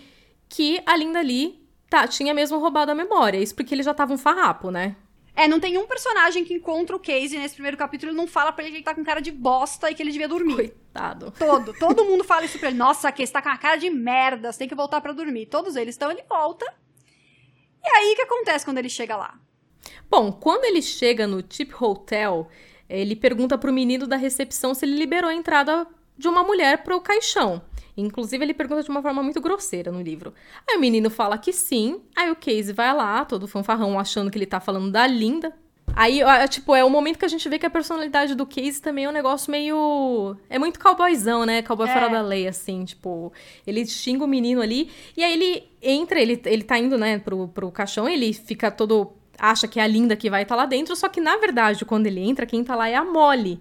que 0.50 0.82
a 0.86 0.98
Linda 0.98 1.20
ali 1.20 1.66
tá, 1.90 2.08
tinha 2.08 2.34
mesmo 2.34 2.60
roubado 2.60 2.92
a 2.92 2.96
memória. 2.96 3.38
Isso 3.38 3.56
porque 3.56 3.74
ele 3.74 3.84
já 3.84 3.94
tava 3.94 4.14
um 4.14 4.18
farrapo, 4.18 4.72
né? 4.72 4.96
É, 5.34 5.48
não 5.48 5.60
tem 5.60 5.78
um 5.78 5.88
personagem 5.88 6.44
que 6.44 6.54
encontra 6.54 6.96
o 6.96 7.00
Casey 7.00 7.40
nesse 7.40 7.54
primeiro 7.54 7.78
capítulo 7.78 8.12
e 8.12 8.16
não 8.16 8.28
fala 8.28 8.52
pra 8.52 8.64
ele 8.64 8.72
que 8.72 8.78
ele 8.78 8.84
tá 8.84 8.94
com 8.94 9.04
cara 9.04 9.22
de 9.22 9.32
bosta 9.32 9.90
e 9.90 9.96
que 9.96 10.04
ele 10.04 10.12
devia 10.12 10.28
dormir. 10.28 10.56
Coitado. 10.56 11.32
Todo. 11.32 11.74
Todo 11.80 12.04
mundo 12.04 12.24
fala 12.24 12.44
isso 12.46 12.60
pra 12.60 12.68
ele. 12.68 12.78
Nossa, 12.78 13.12
Casey 13.12 13.32
tá 13.32 13.42
com 13.42 13.50
a 13.50 13.58
cara 13.58 13.78
de 13.78 13.90
merda, 13.90 14.52
você 14.52 14.60
tem 14.60 14.68
que 14.68 14.76
voltar 14.76 15.00
para 15.00 15.14
dormir. 15.14 15.46
Todos 15.46 15.76
eles. 15.78 15.96
Então 15.96 16.12
ele 16.12 16.24
volta. 16.28 16.66
E 17.84 17.88
aí, 17.88 18.14
o 18.14 18.16
que 18.16 18.22
acontece 18.24 18.66
quando 18.66 18.80
ele 18.80 18.90
chega 18.90 19.16
lá? 19.16 19.40
Bom, 20.10 20.32
quando 20.32 20.66
ele 20.66 20.82
chega 20.82 21.26
no 21.26 21.42
Tip 21.42 21.74
Hotel, 21.82 22.50
ele 23.00 23.16
pergunta 23.16 23.58
pro 23.58 23.72
menino 23.72 24.06
da 24.06 24.16
recepção 24.16 24.74
se 24.74 24.86
ele 24.86 24.98
liberou 24.98 25.30
a 25.30 25.34
entrada 25.34 25.88
de 26.18 26.28
uma 26.28 26.44
mulher 26.44 26.84
pro 26.84 27.00
caixão. 27.02 27.62
Inclusive, 27.96 28.44
ele 28.44 28.54
pergunta 28.54 28.84
de 28.84 28.90
uma 28.90 29.02
forma 29.02 29.22
muito 29.22 29.42
grosseira 29.42 29.92
no 29.92 30.02
livro. 30.02 30.34
Aí 30.68 30.78
o 30.78 30.80
menino 30.80 31.10
fala 31.10 31.38
que 31.38 31.52
sim, 31.52 32.02
aí 32.16 32.32
o 32.32 32.36
Casey 32.36 32.74
vai 32.74 32.94
lá, 32.94 33.26
todo 33.26 33.48
fanfarrão, 33.48 34.00
achando 34.00 34.32
que 34.32 34.38
ele 34.38 34.46
tá 34.46 34.60
falando 34.60 34.92
da 34.92 35.06
Linda. 35.06 35.54
Aí, 35.94 36.22
tipo, 36.48 36.76
é 36.76 36.84
o 36.84 36.90
momento 36.90 37.20
que 37.20 37.26
a 37.26 37.28
gente 37.28 37.48
vê 37.50 37.60
que 37.60 37.66
a 37.66 37.70
personalidade 37.70 38.34
do 38.34 38.46
Casey 38.46 38.82
também 38.82 39.06
é 39.06 39.10
um 39.10 39.14
negócio 39.14 39.52
meio. 39.52 40.38
É 40.50 40.58
muito 40.58 40.80
cowboyzão, 40.80 41.46
né? 41.46 41.62
Cowboy 41.62 41.90
é. 41.90 41.94
fora 41.94 42.08
da 42.08 42.22
lei, 42.22 42.48
assim, 42.48 42.86
tipo. 42.86 43.34
Ele 43.68 43.86
xinga 43.86 44.24
o 44.24 44.28
menino 44.28 44.62
ali, 44.62 44.90
e 45.16 45.24
aí 45.24 45.34
ele 45.34 45.64
entra, 45.82 46.20
ele, 46.20 46.42
ele 46.46 46.64
tá 46.64 46.78
indo, 46.78 46.98
né, 46.98 47.20
pro, 47.20 47.48
pro 47.50 47.72
caixão, 47.72 48.08
ele 48.08 48.34
fica 48.34 48.72
todo. 48.72 49.14
Acha 49.42 49.68
que 49.68 49.80
é 49.80 49.84
a 49.84 49.88
Linda 49.88 50.16
que 50.16 50.30
vai 50.30 50.44
estar 50.44 50.56
tá 50.56 50.62
lá 50.62 50.68
dentro, 50.68 50.96
só 50.96 51.10
que 51.10 51.20
na 51.20 51.36
verdade, 51.38 51.84
quando 51.84 52.06
ele 52.06 52.22
entra, 52.22 52.46
quem 52.46 52.64
tá 52.64 52.76
lá 52.76 52.88
é 52.88 52.96
a 52.96 53.04
Molly. 53.04 53.60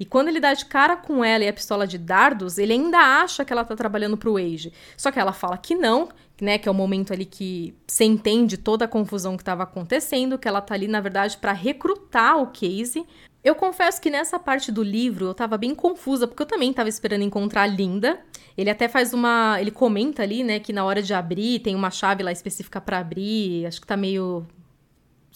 E 0.00 0.04
quando 0.04 0.28
ele 0.28 0.40
dá 0.40 0.54
de 0.54 0.64
cara 0.64 0.96
com 0.96 1.24
ela 1.24 1.44
e 1.44 1.48
a 1.48 1.52
pistola 1.52 1.86
de 1.86 1.98
dardos, 1.98 2.56
ele 2.56 2.72
ainda 2.72 2.98
acha 2.98 3.44
que 3.44 3.52
ela 3.52 3.64
tá 3.64 3.74
trabalhando 3.74 4.16
pro 4.16 4.36
Age. 4.36 4.72
Só 4.96 5.10
que 5.10 5.18
ela 5.18 5.32
fala 5.32 5.58
que 5.58 5.74
não, 5.74 6.08
né, 6.40 6.56
que 6.56 6.68
é 6.68 6.72
o 6.72 6.74
momento 6.74 7.12
ali 7.12 7.24
que 7.24 7.74
você 7.86 8.04
entende 8.04 8.56
toda 8.56 8.84
a 8.84 8.88
confusão 8.88 9.36
que 9.36 9.42
estava 9.42 9.64
acontecendo, 9.64 10.38
que 10.38 10.46
ela 10.46 10.60
tá 10.60 10.74
ali 10.74 10.86
na 10.86 11.00
verdade 11.00 11.36
para 11.36 11.52
recrutar 11.52 12.40
o 12.40 12.46
Casey. 12.46 13.04
Eu 13.42 13.56
confesso 13.56 14.00
que 14.00 14.08
nessa 14.08 14.38
parte 14.38 14.70
do 14.70 14.82
livro 14.82 15.26
eu 15.26 15.34
tava 15.34 15.58
bem 15.58 15.74
confusa, 15.74 16.28
porque 16.28 16.42
eu 16.42 16.46
também 16.46 16.72
tava 16.72 16.88
esperando 16.88 17.22
encontrar 17.22 17.62
a 17.62 17.66
Linda. 17.66 18.20
Ele 18.56 18.70
até 18.70 18.88
faz 18.88 19.12
uma, 19.12 19.60
ele 19.60 19.70
comenta 19.70 20.22
ali, 20.22 20.44
né, 20.44 20.60
que 20.60 20.72
na 20.72 20.84
hora 20.84 21.02
de 21.02 21.12
abrir 21.12 21.58
tem 21.60 21.74
uma 21.74 21.90
chave 21.90 22.22
lá 22.22 22.30
específica 22.30 22.80
para 22.80 22.98
abrir, 22.98 23.66
acho 23.66 23.80
que 23.80 23.86
tá 23.86 23.96
meio 23.96 24.46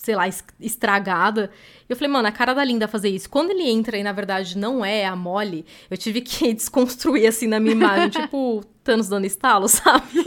sei 0.02 0.16
lá, 0.16 0.24
estragada. 0.60 1.50
Eu 1.88 1.94
falei, 1.94 2.10
mano, 2.10 2.26
a 2.26 2.32
cara 2.32 2.52
da 2.52 2.64
Linda 2.64 2.88
fazer 2.88 3.08
isso. 3.08 3.30
Quando 3.30 3.50
ele 3.50 3.62
entra 3.62 3.96
e 3.96 4.02
na 4.02 4.10
verdade 4.10 4.58
não 4.58 4.84
é 4.84 5.06
a 5.06 5.14
Molly, 5.14 5.64
eu 5.88 5.96
tive 5.96 6.20
que 6.20 6.52
desconstruir 6.52 7.28
assim 7.28 7.46
na 7.46 7.60
minha 7.60 7.74
imagem, 7.74 8.08
tipo 8.22 8.64
Thanos 8.82 9.08
dando 9.08 9.26
estalo, 9.26 9.68
sabe? 9.70 10.24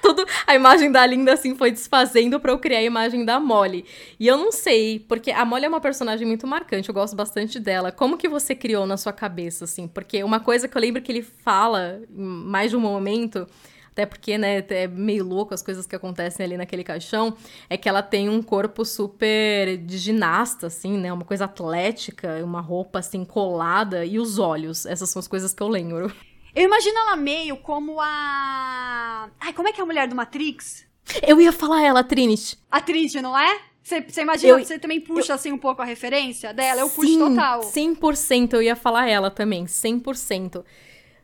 Tudo, 0.00 0.24
a 0.46 0.54
imagem 0.54 0.92
da 0.92 1.04
Linda 1.04 1.32
assim 1.32 1.56
foi 1.56 1.72
desfazendo 1.72 2.38
para 2.38 2.52
eu 2.52 2.58
criar 2.60 2.78
a 2.78 2.84
imagem 2.84 3.24
da 3.24 3.40
Molly. 3.40 3.84
E 4.18 4.28
eu 4.28 4.36
não 4.36 4.52
sei, 4.52 5.00
porque 5.00 5.32
a 5.32 5.44
Molly 5.44 5.64
é 5.64 5.68
uma 5.68 5.80
personagem 5.80 6.24
muito 6.24 6.46
marcante, 6.46 6.88
eu 6.88 6.94
gosto 6.94 7.16
bastante 7.16 7.58
dela. 7.58 7.90
Como 7.90 8.16
que 8.16 8.28
você 8.28 8.54
criou 8.54 8.86
na 8.86 8.96
sua 8.96 9.12
cabeça 9.12 9.64
assim? 9.64 9.88
Porque 9.88 10.22
uma 10.22 10.38
coisa 10.38 10.68
que 10.68 10.76
eu 10.76 10.80
lembro 10.80 11.02
que 11.02 11.10
ele 11.10 11.22
fala 11.22 12.00
em 12.08 12.22
mais 12.22 12.70
de 12.70 12.76
um 12.76 12.80
momento 12.80 13.48
até 13.92 14.06
porque, 14.06 14.38
né, 14.38 14.64
é 14.68 14.86
meio 14.86 15.24
louco 15.24 15.52
as 15.52 15.62
coisas 15.62 15.86
que 15.86 15.96
acontecem 15.96 16.44
ali 16.44 16.56
naquele 16.56 16.84
caixão, 16.84 17.36
é 17.68 17.76
que 17.76 17.88
ela 17.88 18.02
tem 18.02 18.28
um 18.28 18.42
corpo 18.42 18.84
super 18.84 19.76
de 19.76 19.98
ginasta, 19.98 20.68
assim, 20.68 20.96
né, 20.96 21.12
uma 21.12 21.24
coisa 21.24 21.44
atlética, 21.44 22.42
uma 22.44 22.60
roupa, 22.60 23.00
assim, 23.00 23.24
colada, 23.24 24.04
e 24.04 24.18
os 24.18 24.38
olhos, 24.38 24.86
essas 24.86 25.10
são 25.10 25.20
as 25.20 25.28
coisas 25.28 25.52
que 25.52 25.62
eu 25.62 25.68
lembro. 25.68 26.12
Eu 26.54 26.64
imagino 26.64 26.98
ela 26.98 27.16
meio 27.16 27.56
como 27.58 28.00
a... 28.00 29.28
Ai, 29.38 29.52
como 29.52 29.68
é 29.68 29.72
que 29.72 29.80
é 29.80 29.82
a 29.82 29.86
mulher 29.86 30.08
do 30.08 30.16
Matrix? 30.16 30.84
Eu 31.22 31.40
ia 31.40 31.52
falar 31.52 31.82
ela, 31.82 32.00
a 32.00 32.04
Trinity. 32.04 32.58
A 32.70 32.80
Trinity, 32.80 33.20
não 33.20 33.38
é? 33.38 33.60
Você 33.82 34.20
imagina, 34.20 34.58
eu, 34.58 34.64
você 34.64 34.78
também 34.78 35.00
puxa 35.00 35.32
eu, 35.32 35.34
assim 35.34 35.52
um 35.52 35.58
pouco 35.58 35.82
a 35.82 35.84
referência 35.84 36.54
dela? 36.54 36.82
Eu 36.82 36.90
puxo 36.90 37.08
sim, 37.08 37.18
total. 37.18 37.60
100% 37.60 38.52
eu 38.52 38.62
ia 38.62 38.76
falar 38.76 39.08
ela 39.08 39.30
também, 39.30 39.64
100%. 39.64 40.64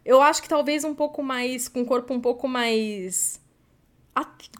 Eu 0.06 0.22
acho 0.22 0.40
que 0.40 0.48
talvez 0.48 0.84
um 0.84 0.94
pouco 0.94 1.22
mais. 1.22 1.68
com 1.68 1.82
o 1.82 1.84
corpo 1.84 2.14
um 2.14 2.20
pouco 2.20 2.46
mais. 2.46 3.44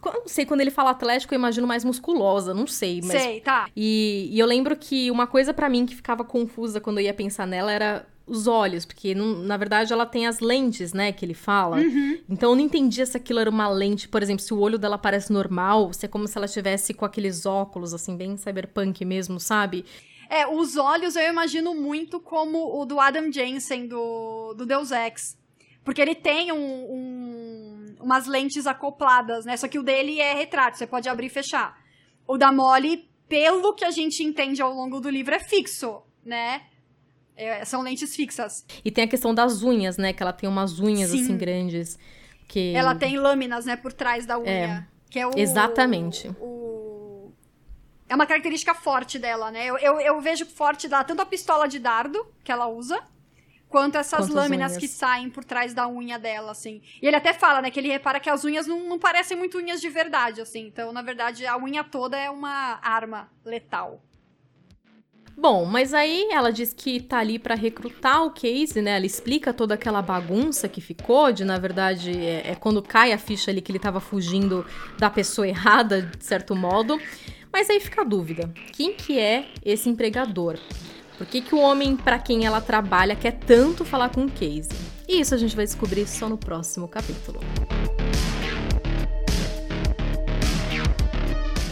Eu 0.05 0.13
não 0.13 0.27
sei, 0.27 0.45
quando 0.45 0.61
ele 0.61 0.69
fala 0.69 0.91
atlético, 0.91 1.33
eu 1.33 1.39
imagino 1.39 1.65
mais 1.65 1.83
musculosa, 1.83 2.53
não 2.53 2.67
sei. 2.67 3.01
Mas... 3.01 3.21
Sei, 3.21 3.39
tá. 3.41 3.67
E, 3.75 4.29
e 4.31 4.37
eu 4.37 4.45
lembro 4.45 4.75
que 4.75 5.09
uma 5.09 5.25
coisa 5.25 5.53
para 5.53 5.67
mim 5.67 5.85
que 5.85 5.95
ficava 5.95 6.23
confusa 6.23 6.79
quando 6.79 6.99
eu 6.99 7.05
ia 7.05 7.13
pensar 7.13 7.47
nela 7.47 7.71
era 7.71 8.05
os 8.27 8.45
olhos, 8.45 8.85
porque 8.85 9.15
não, 9.15 9.39
na 9.39 9.55
verdade 9.55 9.91
ela 9.91 10.05
tem 10.05 10.27
as 10.27 10.41
lentes, 10.41 10.91
né, 10.93 11.11
que 11.11 11.25
ele 11.25 11.33
fala. 11.33 11.77
Uhum. 11.77 12.19
Então 12.29 12.51
eu 12.51 12.55
não 12.55 12.61
entendia 12.61 13.05
se 13.05 13.15
aquilo 13.15 13.39
era 13.39 13.49
uma 13.49 13.69
lente, 13.69 14.07
por 14.07 14.21
exemplo, 14.21 14.43
se 14.43 14.53
o 14.53 14.59
olho 14.59 14.77
dela 14.77 14.97
parece 14.97 15.31
normal, 15.31 15.93
se 15.93 16.05
é 16.05 16.09
como 16.09 16.27
se 16.27 16.37
ela 16.37 16.45
estivesse 16.45 16.93
com 16.93 17.05
aqueles 17.05 17.45
óculos, 17.45 17.93
assim, 17.93 18.17
bem 18.17 18.35
cyberpunk 18.35 19.03
mesmo, 19.05 19.39
sabe? 19.39 19.85
É, 20.29 20.47
os 20.47 20.75
olhos 20.75 21.15
eu 21.15 21.29
imagino 21.29 21.73
muito 21.73 22.19
como 22.19 22.79
o 22.79 22.85
do 22.85 22.99
Adam 22.99 23.31
Jensen, 23.31 23.87
do, 23.87 24.53
do 24.53 24.65
Deus 24.65 24.91
Ex. 24.91 25.37
Porque 25.83 26.01
ele 26.01 26.15
tem 26.15 26.51
um, 26.51 26.57
um, 26.57 27.95
umas 28.01 28.27
lentes 28.27 28.67
acopladas, 28.67 29.45
né? 29.45 29.55
Só 29.55 29.67
que 29.67 29.79
o 29.79 29.83
dele 29.83 30.19
é 30.19 30.33
retrato, 30.33 30.77
você 30.77 30.85
pode 30.85 31.07
abrir 31.07 31.27
e 31.27 31.29
fechar. 31.29 31.77
O 32.27 32.37
da 32.37 32.51
Molly, 32.51 33.09
pelo 33.29 33.73
que 33.73 33.85
a 33.85 33.91
gente 33.91 34.21
entende 34.21 34.61
ao 34.61 34.73
longo 34.73 34.99
do 34.99 35.09
livro, 35.09 35.33
é 35.33 35.39
fixo, 35.39 36.01
né? 36.25 36.63
É, 37.37 37.63
são 37.63 37.81
lentes 37.81 38.15
fixas. 38.15 38.65
E 38.83 38.91
tem 38.91 39.05
a 39.05 39.07
questão 39.07 39.33
das 39.33 39.63
unhas, 39.63 39.97
né? 39.97 40.11
Que 40.11 40.21
ela 40.21 40.33
tem 40.33 40.49
umas 40.49 40.77
unhas, 40.79 41.11
Sim. 41.11 41.23
assim, 41.23 41.37
grandes. 41.37 41.97
Que... 42.49 42.73
Ela 42.73 42.93
tem 42.93 43.17
lâminas, 43.17 43.65
né? 43.65 43.77
Por 43.77 43.93
trás 43.93 44.25
da 44.25 44.37
unha. 44.37 44.49
É, 44.49 44.85
que 45.09 45.19
é 45.19 45.27
o, 45.27 45.31
exatamente. 45.37 46.29
O, 46.39 46.76
é 48.09 48.15
uma 48.15 48.25
característica 48.25 48.73
forte 48.73 49.19
dela, 49.19 49.51
né? 49.51 49.65
Eu, 49.65 49.77
eu, 49.77 49.99
eu 49.99 50.21
vejo 50.21 50.45
forte 50.45 50.87
dela 50.87 51.03
tanto 51.03 51.21
a 51.21 51.25
pistola 51.25 51.67
de 51.67 51.79
dardo 51.79 52.25
que 52.43 52.51
ela 52.51 52.67
usa, 52.67 53.01
quanto 53.69 53.97
essas 53.97 54.19
Quantas 54.19 54.35
lâminas 54.35 54.71
unhas. 54.71 54.81
que 54.81 54.87
saem 54.87 55.29
por 55.29 55.43
trás 55.43 55.73
da 55.73 55.87
unha 55.87 56.17
dela, 56.17 56.51
assim. 56.51 56.81
E 57.01 57.07
ele 57.07 57.17
até 57.17 57.33
fala, 57.33 57.61
né, 57.61 57.69
que 57.69 57.79
ele 57.79 57.89
repara 57.89 58.19
que 58.19 58.29
as 58.29 58.43
unhas 58.43 58.65
não, 58.65 58.87
não 58.87 58.99
parecem 58.99 59.37
muito 59.37 59.57
unhas 59.57 59.81
de 59.81 59.89
verdade, 59.89 60.41
assim. 60.41 60.67
Então, 60.67 60.91
na 60.93 61.01
verdade, 61.01 61.45
a 61.45 61.57
unha 61.57 61.83
toda 61.83 62.17
é 62.17 62.29
uma 62.29 62.79
arma 62.81 63.29
letal. 63.43 64.01
Bom, 65.39 65.65
mas 65.65 65.93
aí 65.93 66.29
ela 66.31 66.51
diz 66.51 66.73
que 66.73 66.99
tá 66.99 67.19
ali 67.19 67.37
para 67.37 67.53
recrutar 67.53 68.25
o 68.25 68.31
Casey, 68.31 68.81
né? 68.81 68.95
Ela 68.97 69.05
explica 69.05 69.53
toda 69.53 69.75
aquela 69.75 70.01
bagunça 70.01 70.67
que 70.67 70.81
ficou, 70.81 71.31
de 71.31 71.45
na 71.45 71.59
verdade 71.59 72.09
é, 72.17 72.53
é, 72.53 72.55
quando 72.55 72.81
cai 72.81 73.13
a 73.13 73.19
ficha 73.19 73.51
ali 73.51 73.61
que 73.61 73.71
ele 73.71 73.77
tava 73.77 73.99
fugindo 73.99 74.65
da 74.97 75.11
pessoa 75.11 75.47
errada, 75.47 76.01
de 76.01 76.25
certo 76.25 76.55
modo. 76.55 76.99
Mas 77.51 77.69
aí 77.69 77.79
fica 77.79 78.01
a 78.01 78.05
dúvida: 78.05 78.53
quem 78.73 78.93
que 78.93 79.19
é 79.19 79.49
esse 79.63 79.89
empregador? 79.89 80.57
Por 81.17 81.25
que, 81.25 81.41
que 81.41 81.55
o 81.55 81.59
homem 81.59 81.95
para 81.95 82.19
quem 82.19 82.45
ela 82.45 82.61
trabalha 82.61 83.15
quer 83.15 83.31
tanto 83.31 83.83
falar 83.83 84.09
com 84.09 84.25
o 84.25 84.31
Casey? 84.31 84.77
E 85.07 85.19
isso 85.19 85.33
a 85.33 85.37
gente 85.37 85.55
vai 85.55 85.65
descobrir 85.65 86.07
só 86.07 86.29
no 86.29 86.37
próximo 86.37 86.87
capítulo. 86.87 87.39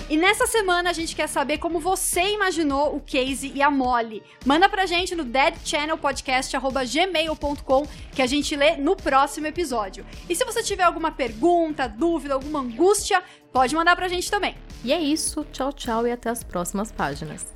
E 0.07 0.15
nessa 0.17 0.45
semana 0.45 0.91
a 0.91 0.93
gente 0.93 1.15
quer 1.15 1.25
saber 1.27 1.57
como 1.57 1.79
você 1.79 2.33
imaginou 2.33 2.95
o 2.95 3.01
Casey 3.01 3.51
e 3.55 3.61
a 3.61 3.71
Molly. 3.71 4.21
Manda 4.45 4.69
pra 4.69 4.85
gente 4.85 5.15
no 5.15 5.23
deadchannelpodcast.gmail.com 5.23 7.87
que 8.11 8.21
a 8.21 8.27
gente 8.27 8.55
lê 8.55 8.77
no 8.77 8.95
próximo 8.95 9.47
episódio. 9.47 10.05
E 10.29 10.35
se 10.35 10.45
você 10.45 10.61
tiver 10.61 10.83
alguma 10.83 11.11
pergunta, 11.11 11.87
dúvida, 11.87 12.35
alguma 12.35 12.59
angústia, 12.59 13.23
pode 13.51 13.73
mandar 13.73 13.95
pra 13.95 14.07
gente 14.07 14.29
também. 14.29 14.55
E 14.83 14.93
é 14.93 14.99
isso, 14.99 15.43
tchau, 15.51 15.73
tchau 15.73 16.05
e 16.05 16.11
até 16.11 16.29
as 16.29 16.43
próximas 16.43 16.91
páginas. 16.91 17.47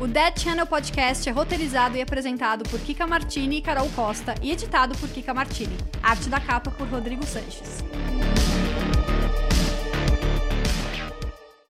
O 0.00 0.06
Dead 0.06 0.40
Channel 0.40 0.66
Podcast 0.66 1.28
é 1.28 1.32
roteirizado 1.32 1.98
e 1.98 2.00
apresentado 2.00 2.64
por 2.70 2.80
Kika 2.80 3.06
Martini 3.06 3.58
e 3.58 3.60
Carol 3.60 3.90
Costa 3.90 4.34
e 4.40 4.50
editado 4.50 4.96
por 4.96 5.10
Kika 5.10 5.34
Martini. 5.34 5.76
Arte 6.02 6.30
da 6.30 6.40
capa 6.40 6.70
por 6.70 6.88
Rodrigo 6.88 7.26
Sanches. 7.26 7.84